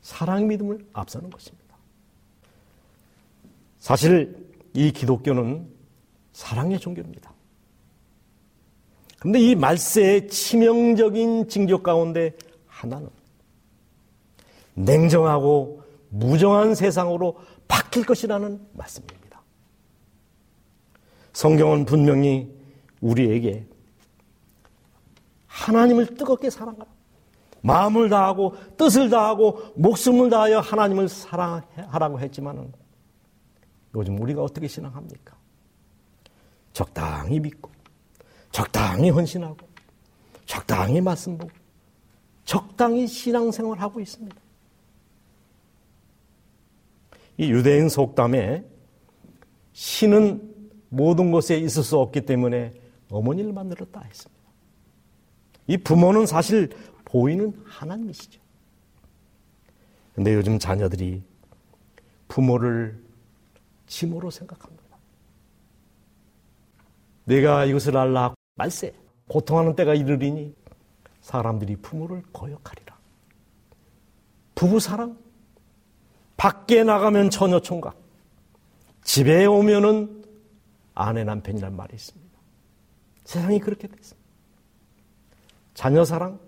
사랑 0.00 0.46
믿음을 0.48 0.84
앞서는 0.92 1.30
것입니다. 1.30 1.62
사실 3.78 4.48
이 4.74 4.90
기독교는 4.92 5.68
사랑의 6.32 6.78
종교입니다. 6.78 7.32
그런데 9.18 9.40
이 9.40 9.54
말세의 9.54 10.28
치명적인 10.28 11.48
징조 11.48 11.82
가운데 11.82 12.36
하나는 12.66 13.08
냉정하고 14.74 15.82
무정한 16.08 16.74
세상으로 16.74 17.38
바뀔 17.68 18.04
것이라는 18.04 18.68
말씀입니다. 18.72 19.40
성경은 21.32 21.84
분명히 21.84 22.52
우리에게 23.00 23.66
하나님을 25.46 26.14
뜨겁게 26.16 26.50
사랑하라. 26.50 26.86
마음을 27.64 28.08
다하고 28.10 28.56
뜻을 28.76 29.08
다하고 29.08 29.62
목숨을 29.76 30.30
다하여 30.30 30.60
하나님을 30.60 31.08
사랑하라고 31.08 32.20
했지만은 32.20 32.72
요즘 33.94 34.18
우리가 34.20 34.42
어떻게 34.42 34.66
신앙합니까? 34.66 35.36
적당히 36.72 37.38
믿고 37.38 37.70
적당히 38.50 39.10
헌신하고 39.10 39.56
적당히 40.46 41.00
말씀 41.00 41.38
보고 41.38 41.52
적당히 42.44 43.06
신앙생활하고 43.06 44.00
있습니다. 44.00 44.36
이 47.38 47.50
유대인 47.50 47.88
속담에 47.88 48.64
신은 49.72 50.50
모든 50.90 51.30
것에 51.30 51.56
있을 51.58 51.82
수 51.82 51.98
없기 51.98 52.22
때문에 52.26 52.72
어머니를 53.10 53.52
만들었다 53.52 54.00
했습니다. 54.00 54.42
이 55.66 55.76
부모는 55.78 56.26
사실 56.26 56.68
보이는 57.04 57.52
하나님이시죠. 57.64 58.40
근데 60.14 60.34
요즘 60.34 60.58
자녀들이 60.58 61.22
부모를 62.28 63.02
짐으로 63.86 64.30
생각합니다. 64.30 64.82
내가 67.24 67.64
이것을 67.64 67.96
알라 67.96 68.34
말세 68.56 68.94
고통하는 69.28 69.74
때가 69.74 69.94
이르리니 69.94 70.54
사람들이 71.22 71.76
부모를 71.76 72.22
거역하리라. 72.32 72.98
부부 74.54 74.80
사랑 74.80 75.16
밖에 76.42 76.82
나가면 76.82 77.30
처녀 77.30 77.60
총각, 77.60 77.94
집에 79.04 79.46
오면은 79.46 80.24
아내 80.92 81.22
남편이란 81.22 81.76
말이 81.76 81.94
있습니다. 81.94 82.36
세상이 83.24 83.60
그렇게 83.60 83.86
됐습니다. 83.86 84.16
자녀 85.74 86.04
사랑, 86.04 86.40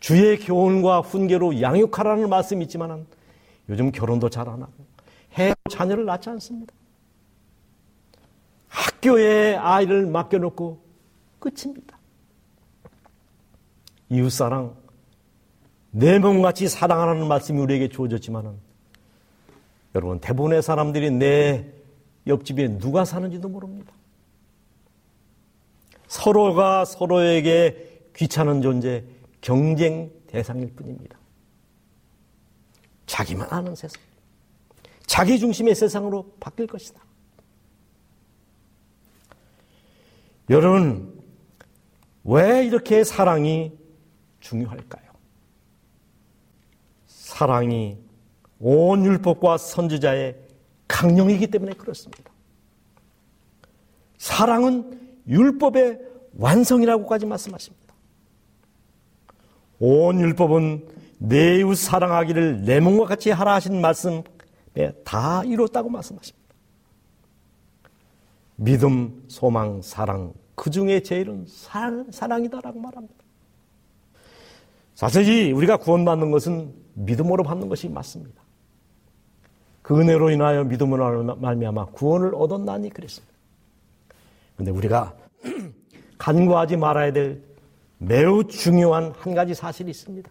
주의 0.00 0.38
교훈과 0.38 1.00
훈계로 1.00 1.62
양육하라는 1.62 2.28
말씀이 2.28 2.62
있지만 2.66 3.06
요즘 3.70 3.90
결혼도 3.90 4.28
잘 4.28 4.46
안 4.50 4.60
하고 4.60 4.84
해 5.38 5.54
자녀를 5.70 6.04
낳지 6.04 6.28
않습니다. 6.28 6.74
학교에 8.68 9.56
아이를 9.56 10.04
맡겨놓고 10.04 10.84
끝입니다. 11.38 11.98
이웃사랑, 14.10 14.76
내 15.98 16.18
몸같이 16.18 16.68
사랑하라는 16.68 17.26
말씀이 17.26 17.58
우리에게 17.58 17.88
주어졌지만은 17.88 18.58
여러분 19.94 20.20
대부분의 20.20 20.60
사람들이 20.60 21.10
내 21.10 21.72
옆집에 22.26 22.76
누가 22.76 23.06
사는지도 23.06 23.48
모릅니다. 23.48 23.94
서로가 26.06 26.84
서로에게 26.84 28.10
귀찮은 28.14 28.60
존재, 28.60 29.04
경쟁 29.40 30.12
대상일 30.26 30.74
뿐입니다. 30.74 31.18
자기만 33.06 33.48
아는 33.50 33.74
세상, 33.74 33.98
자기 35.06 35.38
중심의 35.38 35.74
세상으로 35.74 36.30
바뀔 36.40 36.66
것이다. 36.66 37.00
여러분, 40.50 41.18
왜 42.22 42.66
이렇게 42.66 43.02
사랑이 43.02 43.72
중요할까요? 44.40 45.05
사랑이 47.36 47.98
온 48.58 49.04
율법과 49.04 49.58
선지자의 49.58 50.34
강령이기 50.88 51.48
때문에 51.48 51.74
그렇습니다. 51.74 52.32
사랑은 54.16 54.98
율법의 55.28 55.98
완성이라고까지 56.38 57.26
말씀하십니다. 57.26 57.94
온 59.78 60.18
율법은 60.18 60.88
내우 61.18 61.74
사랑하기를 61.74 62.62
내 62.62 62.80
몸과 62.80 63.04
같이 63.04 63.28
하라 63.30 63.52
하신 63.56 63.82
말씀에 63.82 64.22
다 65.04 65.44
이뤘다고 65.44 65.90
말씀하십니다. 65.90 66.46
믿음, 68.56 69.22
소망, 69.28 69.82
사랑 69.82 70.32
그 70.54 70.70
중에 70.70 71.00
제일은 71.02 71.44
사랑, 71.50 72.42
이다라고 72.44 72.80
말합니다. 72.80 73.25
사실 74.96 75.52
우리가 75.52 75.76
구원받는 75.76 76.30
것은 76.30 76.72
믿음으로 76.94 77.44
받는 77.44 77.68
것이 77.68 77.86
맞습니다. 77.86 78.42
그 79.82 80.00
은혜로 80.00 80.30
인하여 80.30 80.64
믿음으로 80.64 81.36
말미암아 81.36 81.84
구원을 81.92 82.34
얻었나니 82.34 82.88
그랬습니다. 82.88 83.32
그런데 84.54 84.72
우리가 84.72 85.14
간과하지 86.16 86.78
말아야 86.78 87.12
될 87.12 87.42
매우 87.98 88.44
중요한 88.44 89.12
한 89.18 89.34
가지 89.34 89.54
사실이 89.54 89.90
있습니다. 89.90 90.30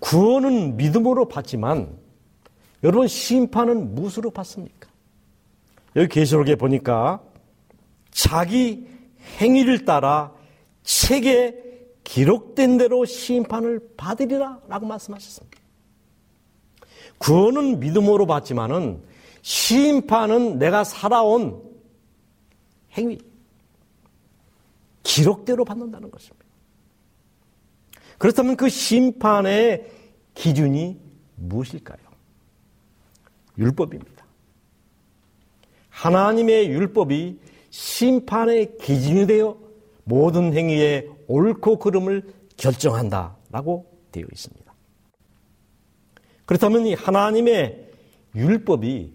구원은 0.00 0.78
믿음으로 0.78 1.28
받지만 1.28 1.94
여러분 2.82 3.06
심판은 3.06 3.94
무엇으로 3.94 4.30
받습니까? 4.30 4.88
여기 5.94 6.08
계시록에 6.08 6.56
보니까 6.56 7.20
자기 8.10 8.88
행위를 9.40 9.84
따라 9.84 10.32
책에 10.84 11.70
기록된 12.04 12.78
대로 12.78 13.04
심판을 13.04 13.80
받으리라 13.96 14.60
라고 14.68 14.86
말씀하셨습니다. 14.86 15.56
구원은 17.18 17.78
믿음으로 17.80 18.26
받지만은 18.26 19.02
심판은 19.42 20.58
내가 20.58 20.82
살아온 20.84 21.62
행위, 22.92 23.18
기록대로 25.02 25.64
받는다는 25.64 26.10
것입니다. 26.10 26.44
그렇다면 28.18 28.56
그 28.56 28.68
심판의 28.68 29.90
기준이 30.34 31.00
무엇일까요? 31.36 31.98
율법입니다. 33.58 34.24
하나님의 35.90 36.68
율법이 36.68 37.38
심판의 37.70 38.78
기준이 38.78 39.26
되어 39.26 39.61
모든 40.04 40.52
행위의 40.54 41.08
옳고 41.28 41.78
그름을 41.78 42.32
결정한다라고 42.56 43.90
되어 44.10 44.24
있습니다. 44.32 44.72
그렇다면 46.44 46.86
이 46.86 46.94
하나님의 46.94 47.90
율법이 48.34 49.12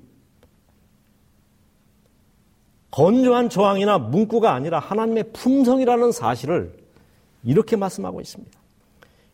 건조한 2.92 3.50
저항이나 3.50 4.00
문구가 4.00 4.54
아니라 4.54 4.80
하나님의 4.80 5.34
품성이라는 5.34 6.12
사실을 6.12 6.78
이렇게 7.44 7.76
말씀하고 7.76 8.22
있습니다. 8.22 8.60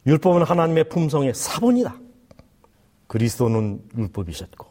율법은 0.06 0.44
하나님의 0.44 0.90
품성의 0.90 1.34
사본이다. 1.34 1.96
그리스도는 3.08 3.82
율법이셨고 3.96 4.68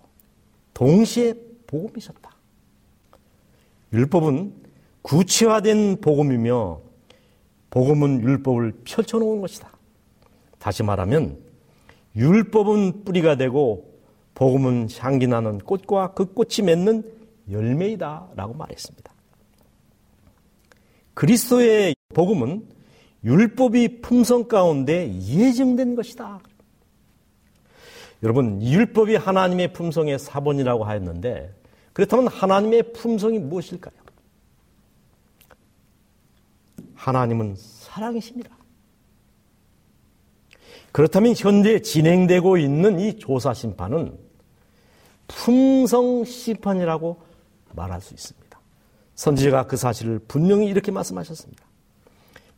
동시에 0.75 1.35
복음이셨다. 1.67 2.31
율법은 3.95 4.62
구체화된 5.03 5.99
복음이며 6.01 6.81
복음은 7.71 8.23
율법을 8.23 8.81
펼쳐놓은 8.85 9.41
것이다. 9.41 9.71
다시 10.59 10.83
말하면 10.83 11.39
율법은 12.15 13.05
뿌리가 13.05 13.37
되고 13.37 13.91
복음은 14.35 14.89
향기나는 14.97 15.59
꽃과 15.59 16.15
그 16.15 16.33
꽃이 16.33 16.65
맺는 16.65 17.03
열매이다 17.51 18.29
라고 18.37 18.55
말했습니다. 18.55 19.13
그리스도의 21.15 21.95
복음은 22.15 22.69
율법이 23.25 24.03
품성 24.03 24.45
가운데 24.49 25.13
예정된 25.15 25.95
것이다. 25.95 26.41
여러분, 28.23 28.63
율법이 28.63 29.17
하나님의 29.17 29.73
품성의 29.73 30.19
사본이라고 30.19 30.85
하였는데 30.85 31.55
그렇다면 31.93 32.29
하나님의 32.29 32.93
품성이 32.93 33.41
무엇일까요? 33.41 34.02
하나님은 37.03 37.57
사랑이십니다. 37.57 38.51
그렇다면 40.93 41.35
현재 41.37 41.81
진행되고 41.81 42.59
있는 42.59 43.01
이 43.01 43.19
조사 43.19 43.53
심판은 43.53 44.17
품성 45.27 46.25
심판이라고 46.25 47.21
말할 47.75 48.01
수 48.01 48.15
있습니다. 48.15 48.61
선지자가 49.17 49.67
그 49.67 49.77
사실을 49.77 50.21
분명히 50.21 50.67
이렇게 50.67 50.93
말씀하셨습니다. 50.93 51.65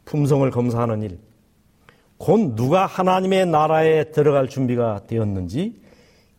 품성을 0.05 0.49
검사하는 0.51 1.03
일, 1.03 1.20
곧 2.18 2.55
누가 2.55 2.84
하나님의 2.84 3.47
나라에 3.47 4.11
들어갈 4.11 4.49
준비가 4.51 5.01
되었는지 5.07 5.80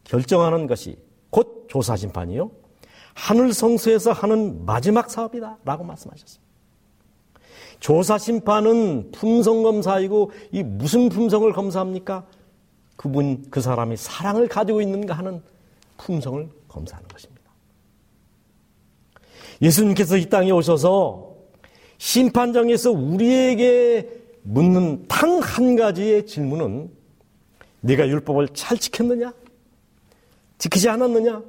결정하는 0.04 0.68
것이 0.68 0.98
곧 1.32 1.66
조사 1.70 1.96
심판이요. 1.96 2.52
하늘 3.16 3.52
성수에서 3.52 4.12
하는 4.12 4.64
마지막 4.66 5.10
사업이다. 5.10 5.58
라고 5.66 5.84
말씀하셨습니다. 5.84 6.45
조사 7.86 8.18
심판은 8.18 9.12
품성 9.12 9.62
검사이고 9.62 10.32
이 10.54 10.64
무슨 10.64 11.08
품성을 11.08 11.54
검사합니까? 11.54 12.26
그분 12.96 13.46
그 13.52 13.62
사람이 13.62 13.96
사랑을 13.96 14.48
가지고 14.48 14.82
있는가 14.82 15.14
하는 15.14 15.44
품성을 16.00 16.50
검사하는 16.68 17.08
것입니다. 17.08 17.44
예수님께서 19.62 20.18
이 20.18 20.26
땅에 20.28 20.50
오셔서 20.52 21.32
심판장에서 22.00 22.90
우리에게 22.92 24.10
묻는 24.42 25.06
탕 25.08 25.36
한 25.44 25.76
가지의 25.76 26.26
질문은 26.26 26.90
네가 27.82 28.08
율법을 28.08 28.50
잘 28.56 28.80
지켰느냐? 28.80 29.32
지키지 30.58 30.90
않았느냐? 30.90 31.40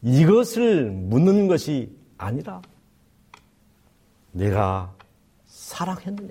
이것을 0.00 0.86
묻는 0.92 1.46
것이 1.46 1.90
아니라 2.16 2.62
내가 4.32 4.96
사랑했느냐? 5.68 6.28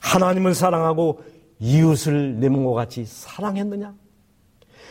하나님을 0.00 0.54
사랑하고 0.54 1.24
이웃을 1.58 2.38
내 2.38 2.48
몸과 2.48 2.74
같이 2.74 3.04
사랑했느냐? 3.04 3.94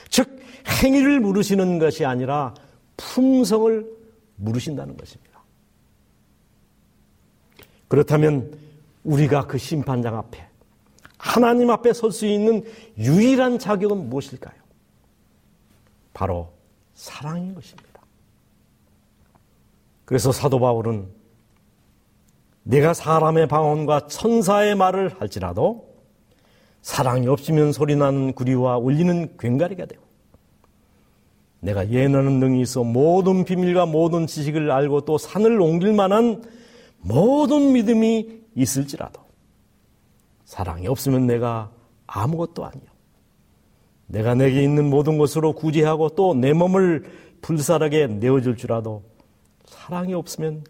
즉, 0.09 0.39
행위를 0.84 1.20
물으시는 1.22 1.80
것이 1.80 2.05
아니라 2.05 2.53
품성을 2.97 3.86
물으신다는 4.38 4.97
것입니다. 4.97 5.41
그렇다면 7.88 8.57
우리가 9.03 9.47
그 9.47 9.57
심판장 9.59 10.18
앞에 10.18 10.43
하나님 11.18 11.70
앞에 11.70 11.91
설 11.93 12.11
수 12.11 12.26
있는 12.26 12.63
유일한 12.97 13.57
자격은 13.59 14.09
무엇일까요? 14.09 14.55
바로 16.13 16.51
사랑인 16.93 17.53
것입니다. 17.55 17.86
그래서 20.05 20.32
사도 20.32 20.59
바울은 20.59 21.07
내가 22.66 22.95
사람의 22.95 23.47
방언과 23.47 24.07
천사의 24.07 24.74
말을 24.76 25.09
할지라도 25.22 25.86
사랑이 26.82 27.28
없으면 27.28 27.72
소리나는 27.72 28.34
구리와 28.34 28.78
울리는 28.80 29.36
괭가리가 29.38 29.86
되고 29.86 30.01
내가 31.59 31.89
예나는 31.89 32.39
능이 32.39 32.61
있어 32.61 32.84
모든 32.84 33.43
비밀과 33.45 33.86
모든 33.86 34.26
지식을 34.28 34.72
알고 34.72 35.01
또 35.01 35.18
산을 35.18 35.61
옮길 35.61 35.93
만한 35.93 36.43
모든 36.99 37.72
믿음이 37.74 38.41
있을지라도 38.55 39.22
사랑이 40.45 40.88
없으면 40.88 41.26
내가 41.28 41.72
아무것도 42.07 42.66
아니요. 42.66 42.86
내가 44.07 44.36
내게 44.36 44.61
있는 44.63 44.89
모든 44.91 45.18
것으로 45.18 45.53
구제하고 45.53 46.09
또 46.09 46.34
내 46.36 46.53
몸을 46.53 47.05
불살하게 47.41 48.07
내어줄 48.07 48.57
줄라도 48.57 49.03
사랑이 49.66 50.13
없으면 50.13 50.63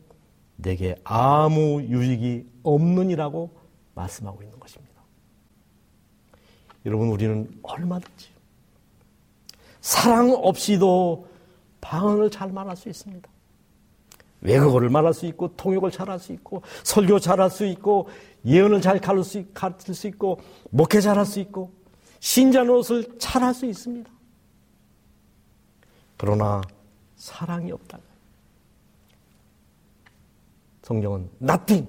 내게 0.58 0.95
아무 1.03 1.82
유익이 1.82 2.49
없느니라고 2.64 3.51
말씀하고 3.93 4.41
있는 4.43 4.60
것입니다. 4.60 4.93
여러분, 6.86 7.10
우리는 7.10 7.60
얼마든지 7.64 8.30
사랑 9.82 10.32
없이도 10.32 11.28
방언을 11.82 12.30
잘 12.32 12.51
말할 12.51 12.76
수 12.76 12.89
있습니다. 12.89 13.30
외국어를 14.41 14.89
말할 14.89 15.14
수 15.14 15.26
있고, 15.28 15.47
통역을 15.56 15.91
잘할 15.91 16.20
수 16.20 16.32
있고, 16.34 16.62
설교 16.84 17.20
잘할 17.20 17.49
수 17.49 17.66
있고, 17.66 18.10
예언을 18.45 18.82
잘 18.82 18.99
가르칠 19.01 19.95
수 19.95 20.08
있고, 20.08 20.39
목회 20.70 21.01
잘 21.01 21.18
할 21.18 21.26
수 21.26 21.39
있고, 21.39 21.72
신자 22.20 22.64
노릇을 22.64 23.18
잘할 23.18 23.53
수 23.56 23.66
있습니다. 23.66 24.10
그러나 26.18 26.62
사랑이 27.16 27.72
없다는 27.72 28.03
성경은 30.86 31.31
nothing 31.41 31.88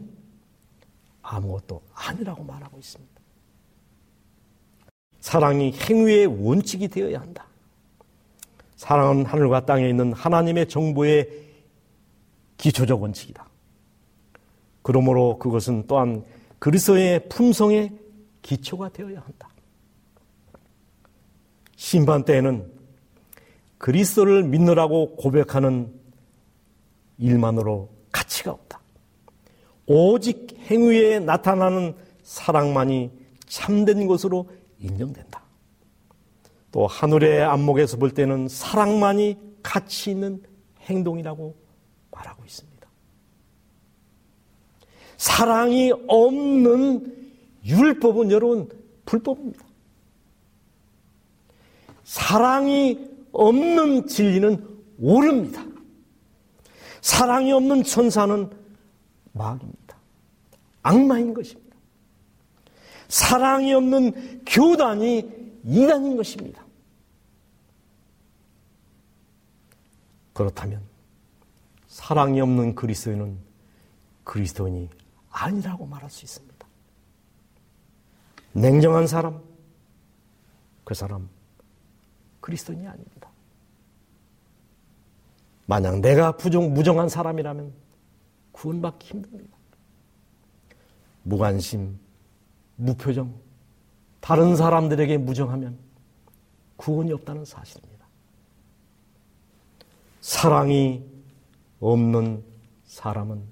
아무것도 1.20 1.82
아니라고 1.92 2.44
말하고 2.44 2.78
있습니다. 2.78 3.14
사랑이 5.20 5.72
행위의 5.74 6.26
원칙이 6.26 6.88
되어야 6.88 7.20
한다. 7.20 7.46
사랑은 8.76 9.26
하늘과 9.26 9.66
땅에 9.66 9.86
있는 9.88 10.14
하나님의 10.14 10.68
정보의 10.70 11.28
기초적 12.56 13.02
원칙이다. 13.02 13.46
그러므로 14.80 15.38
그것은 15.38 15.86
또한 15.88 16.24
그리스의 16.58 17.28
품성의 17.28 17.92
기초가 18.40 18.90
되어야 18.90 19.20
한다. 19.20 19.50
심판 21.74 22.24
때에는 22.24 22.72
그리스도를 23.76 24.42
믿느라고 24.44 25.16
고백하는 25.16 25.92
일만으로 27.18 27.90
가치가 28.10 28.52
없다. 28.52 28.65
오직 29.86 30.48
행위에 30.68 31.20
나타나는 31.20 31.94
사랑만이 32.22 33.10
참된 33.46 34.06
것으로 34.06 34.48
인정된다. 34.80 35.42
또 36.72 36.86
하늘의 36.86 37.42
안목에서 37.42 37.96
볼 37.96 38.10
때는 38.12 38.48
사랑만이 38.48 39.36
가치 39.62 40.10
있는 40.10 40.42
행동이라고 40.82 41.54
말하고 42.10 42.44
있습니다. 42.44 42.76
사랑이 45.16 45.92
없는 46.08 47.30
율법은 47.64 48.30
여러분 48.30 48.68
불법입니다. 49.06 49.64
사랑이 52.04 53.08
없는 53.32 54.06
진리는 54.08 54.66
오릅니다. 55.00 55.64
사랑이 57.00 57.52
없는 57.52 57.84
천사는 57.84 58.50
마귀입니다. 59.36 59.96
악마인 60.82 61.34
것입니다. 61.34 61.76
사랑이 63.08 63.72
없는 63.74 64.44
교단이 64.44 65.18
이단인 65.64 66.16
것입니다. 66.16 66.64
그렇다면 70.32 70.82
사랑이 71.86 72.40
없는 72.40 72.74
그리스도인은 72.74 73.38
그리스도인이 74.24 74.88
아니라고 75.30 75.86
말할 75.86 76.10
수 76.10 76.24
있습니다. 76.24 76.56
냉정한 78.52 79.06
사람, 79.06 79.40
그 80.84 80.94
사람 80.94 81.28
그리스도인이 82.40 82.86
아닙니다. 82.86 83.30
만약 85.66 86.00
내가 86.00 86.32
부정, 86.36 86.72
무정한 86.72 87.08
사람이라면 87.08 87.85
구원받기 88.56 89.06
힘듭니다 89.08 89.54
무관심, 91.22 91.98
무표정, 92.76 93.34
다른 94.20 94.56
사람들에게 94.56 95.18
무정하면 95.18 95.76
구원이 96.76 97.12
없다는 97.12 97.44
사실입니다. 97.44 98.06
사랑이 100.20 101.04
없는 101.80 102.44
사람은 102.84 103.42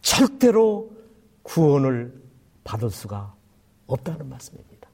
절대로 0.00 0.90
구원을 1.42 2.22
받을 2.64 2.90
수가 2.90 3.34
없다는 3.86 4.28
말씀입니다. 4.30 4.88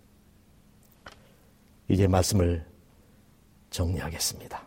이제 1.89 2.09
말씀을 2.09 2.67
정리하겠습니다. 3.71 4.67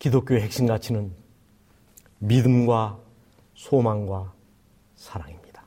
기독교의 0.00 0.42
핵심 0.42 0.66
가치는 0.66 1.12
믿음과 2.18 2.98
소망과 3.54 4.32
사랑입니다. 4.94 5.64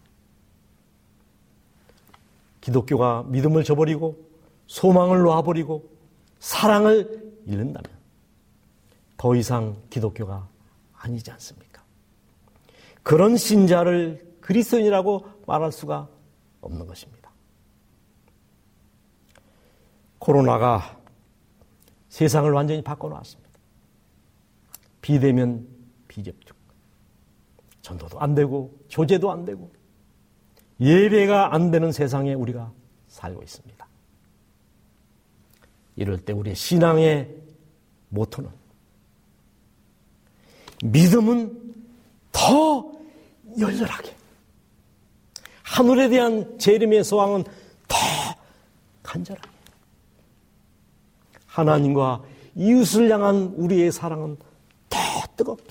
기독교가 2.60 3.24
믿음을 3.28 3.64
저버리고 3.64 4.18
소망을 4.68 5.22
놓아버리고 5.22 5.90
사랑을 6.40 7.32
잃는다면 7.46 7.92
더 9.18 9.36
이상 9.36 9.82
기독교가 9.90 10.48
아니지 10.96 11.30
않습니까? 11.32 11.84
그런 13.04 13.36
신자를 13.38 14.36
그리스도인이라고 14.42 15.26
말할 15.48 15.72
수가 15.72 16.08
없는 16.62 16.86
것입니다. 16.86 17.32
코로나가 20.20 21.00
세상을 22.10 22.52
완전히 22.52 22.84
바꿔놓았습니다. 22.84 23.50
비대면 25.02 25.68
비접촉. 26.12 26.58
전도도 27.82 28.20
안 28.20 28.36
되고 28.36 28.78
교제도 28.92 29.32
안 29.32 29.44
되고 29.46 29.72
예배가 30.82 31.54
안 31.56 31.72
되는 31.72 31.92
세상에 31.94 32.34
우리가 32.34 32.72
살고 33.08 33.42
있습니다. 33.42 33.88
이럴 35.96 36.20
때 36.20 36.34
우리의 36.34 36.56
신앙의 36.56 37.34
모토는 38.10 38.50
믿음은 40.86 41.76
더 42.32 42.92
열렬하게 43.58 44.16
하늘에 45.64 46.10
대한 46.10 46.60
재림의 46.60 47.04
소망은 47.04 47.44
더 47.88 47.96
간절하게 49.04 49.50
하나님과 51.48 52.24
이웃을 52.56 53.12
향한 53.12 53.48
우리의 53.56 53.92
사랑은 53.92 54.38
더 54.90 54.98
뜨겁게 55.36 55.71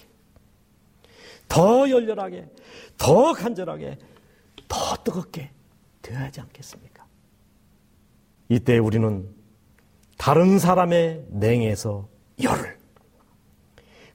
더 1.50 1.90
열렬하게, 1.90 2.48
더 2.96 3.32
간절하게, 3.34 3.98
더 4.68 4.96
뜨겁게 5.02 5.50
되어야 6.00 6.22
하지 6.26 6.40
않겠습니까? 6.40 7.04
이때 8.48 8.78
우리는 8.78 9.28
다른 10.16 10.60
사람의 10.60 11.26
냉에서 11.30 12.08
열을, 12.40 12.78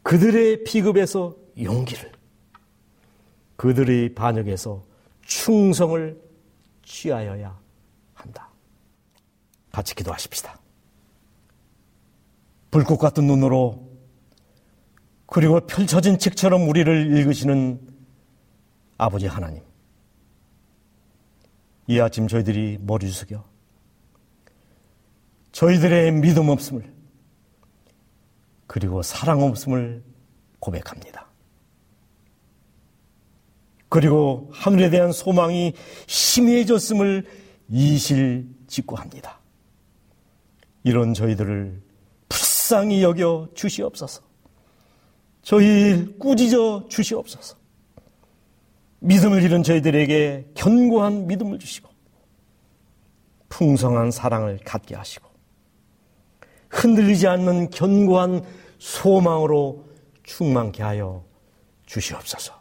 그들의 0.02 0.64
피급에서 0.64 1.36
용기를, 1.62 2.10
그들의 3.58 4.16
반역에서 4.16 4.82
충성을 5.24 6.18
취하여야 6.86 7.60
한다. 8.14 8.50
같이 9.74 9.94
기도하십시다. 9.94 10.58
불꽃 12.72 12.98
같은 12.98 13.28
눈으로 13.28 13.85
그리고 15.28 15.60
펼쳐진 15.62 16.20
책처럼 16.20 16.68
우리를 16.70 17.18
읽으시는 17.18 17.80
아버지 18.98 19.28
하나님. 19.28 19.64
이 21.88 22.00
아침 22.00 22.28
저희들이 22.28 22.80
머리 22.82 23.08
숙여 23.10 23.46
저희들의 25.52 26.14
믿음 26.14 26.50
없음을 26.50 26.92
그리고 28.66 29.02
사랑 29.04 29.42
없음을 29.44 30.04
고백합니다. 30.60 31.28
그리고 33.88 34.50
하늘에 34.52 34.90
대한 34.90 35.12
소망이 35.12 35.74
심해졌음을 36.08 37.24
이실직고합니다. 37.70 39.40
이런 40.84 41.14
저희들을 41.14 41.82
불쌍히 42.28 43.04
여겨 43.04 43.50
주시옵소서. 43.54 44.24
저희 45.46 45.68
를 45.92 46.18
꾸짖어 46.18 46.88
주시옵소서. 46.90 47.56
믿음을 49.00 49.44
잃은 49.44 49.62
저희들에게 49.62 50.54
견고한 50.56 51.28
믿음을 51.28 51.60
주시고 51.60 51.88
풍성한 53.50 54.10
사랑을 54.10 54.58
갖게 54.66 54.96
하시고 54.96 55.30
흔들리지 56.72 57.28
않는 57.28 57.70
견고한 57.70 58.44
소망으로 58.80 59.86
충만케 60.24 60.82
하여 60.82 61.24
주시옵소서. 61.86 62.60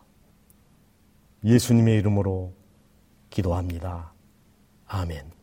예수님의 1.43 1.99
이름으로 2.01 2.53
기도합니다. 3.30 4.12
아멘. 4.87 5.34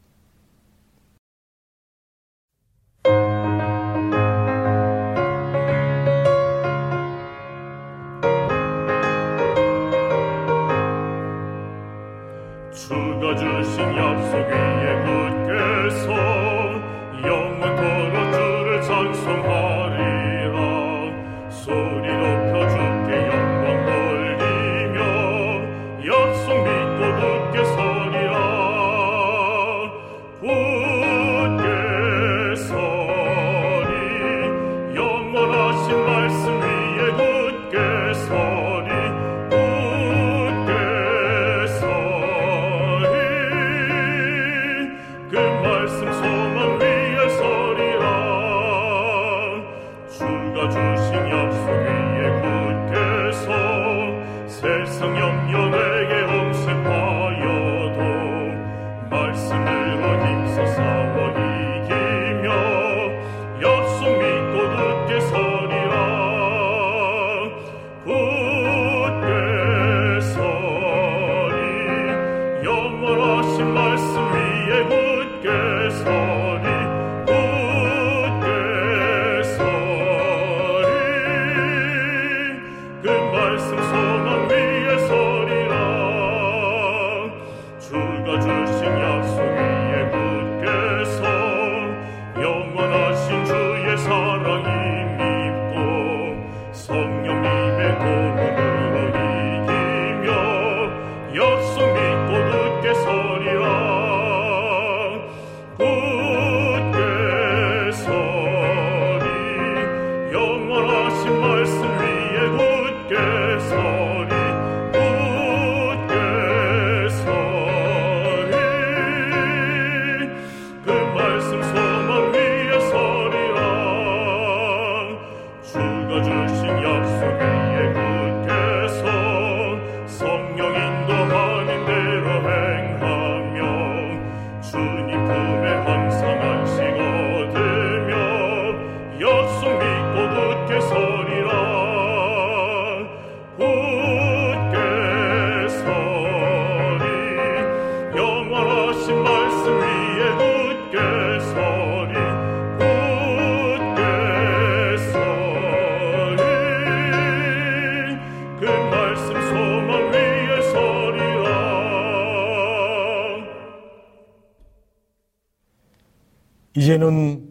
이제는 166.91 167.47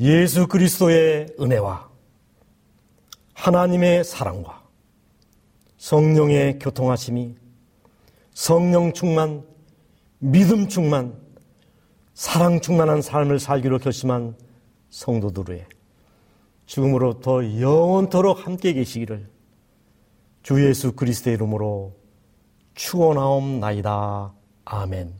예수 0.00 0.46
그리스도의 0.46 1.28
은혜와 1.40 1.88
하나님의 3.32 4.04
사랑과 4.04 4.62
성령의 5.78 6.58
교통하심이 6.58 7.36
성령 8.34 8.92
충만, 8.92 9.44
믿음 10.18 10.68
충만, 10.68 11.14
사랑 12.12 12.60
충만한 12.60 13.00
삶을 13.00 13.38
살기로 13.40 13.78
결심한 13.78 14.36
성도들의 14.90 15.64
죽음으로부터 16.66 17.60
영원토록 17.60 18.46
함께 18.46 18.74
계시기를 18.74 19.26
주 20.42 20.66
예수 20.66 20.92
그리스도의 20.92 21.36
이름으로 21.36 21.96
추원하옵나이다. 22.74 24.34
아멘. 24.66 25.19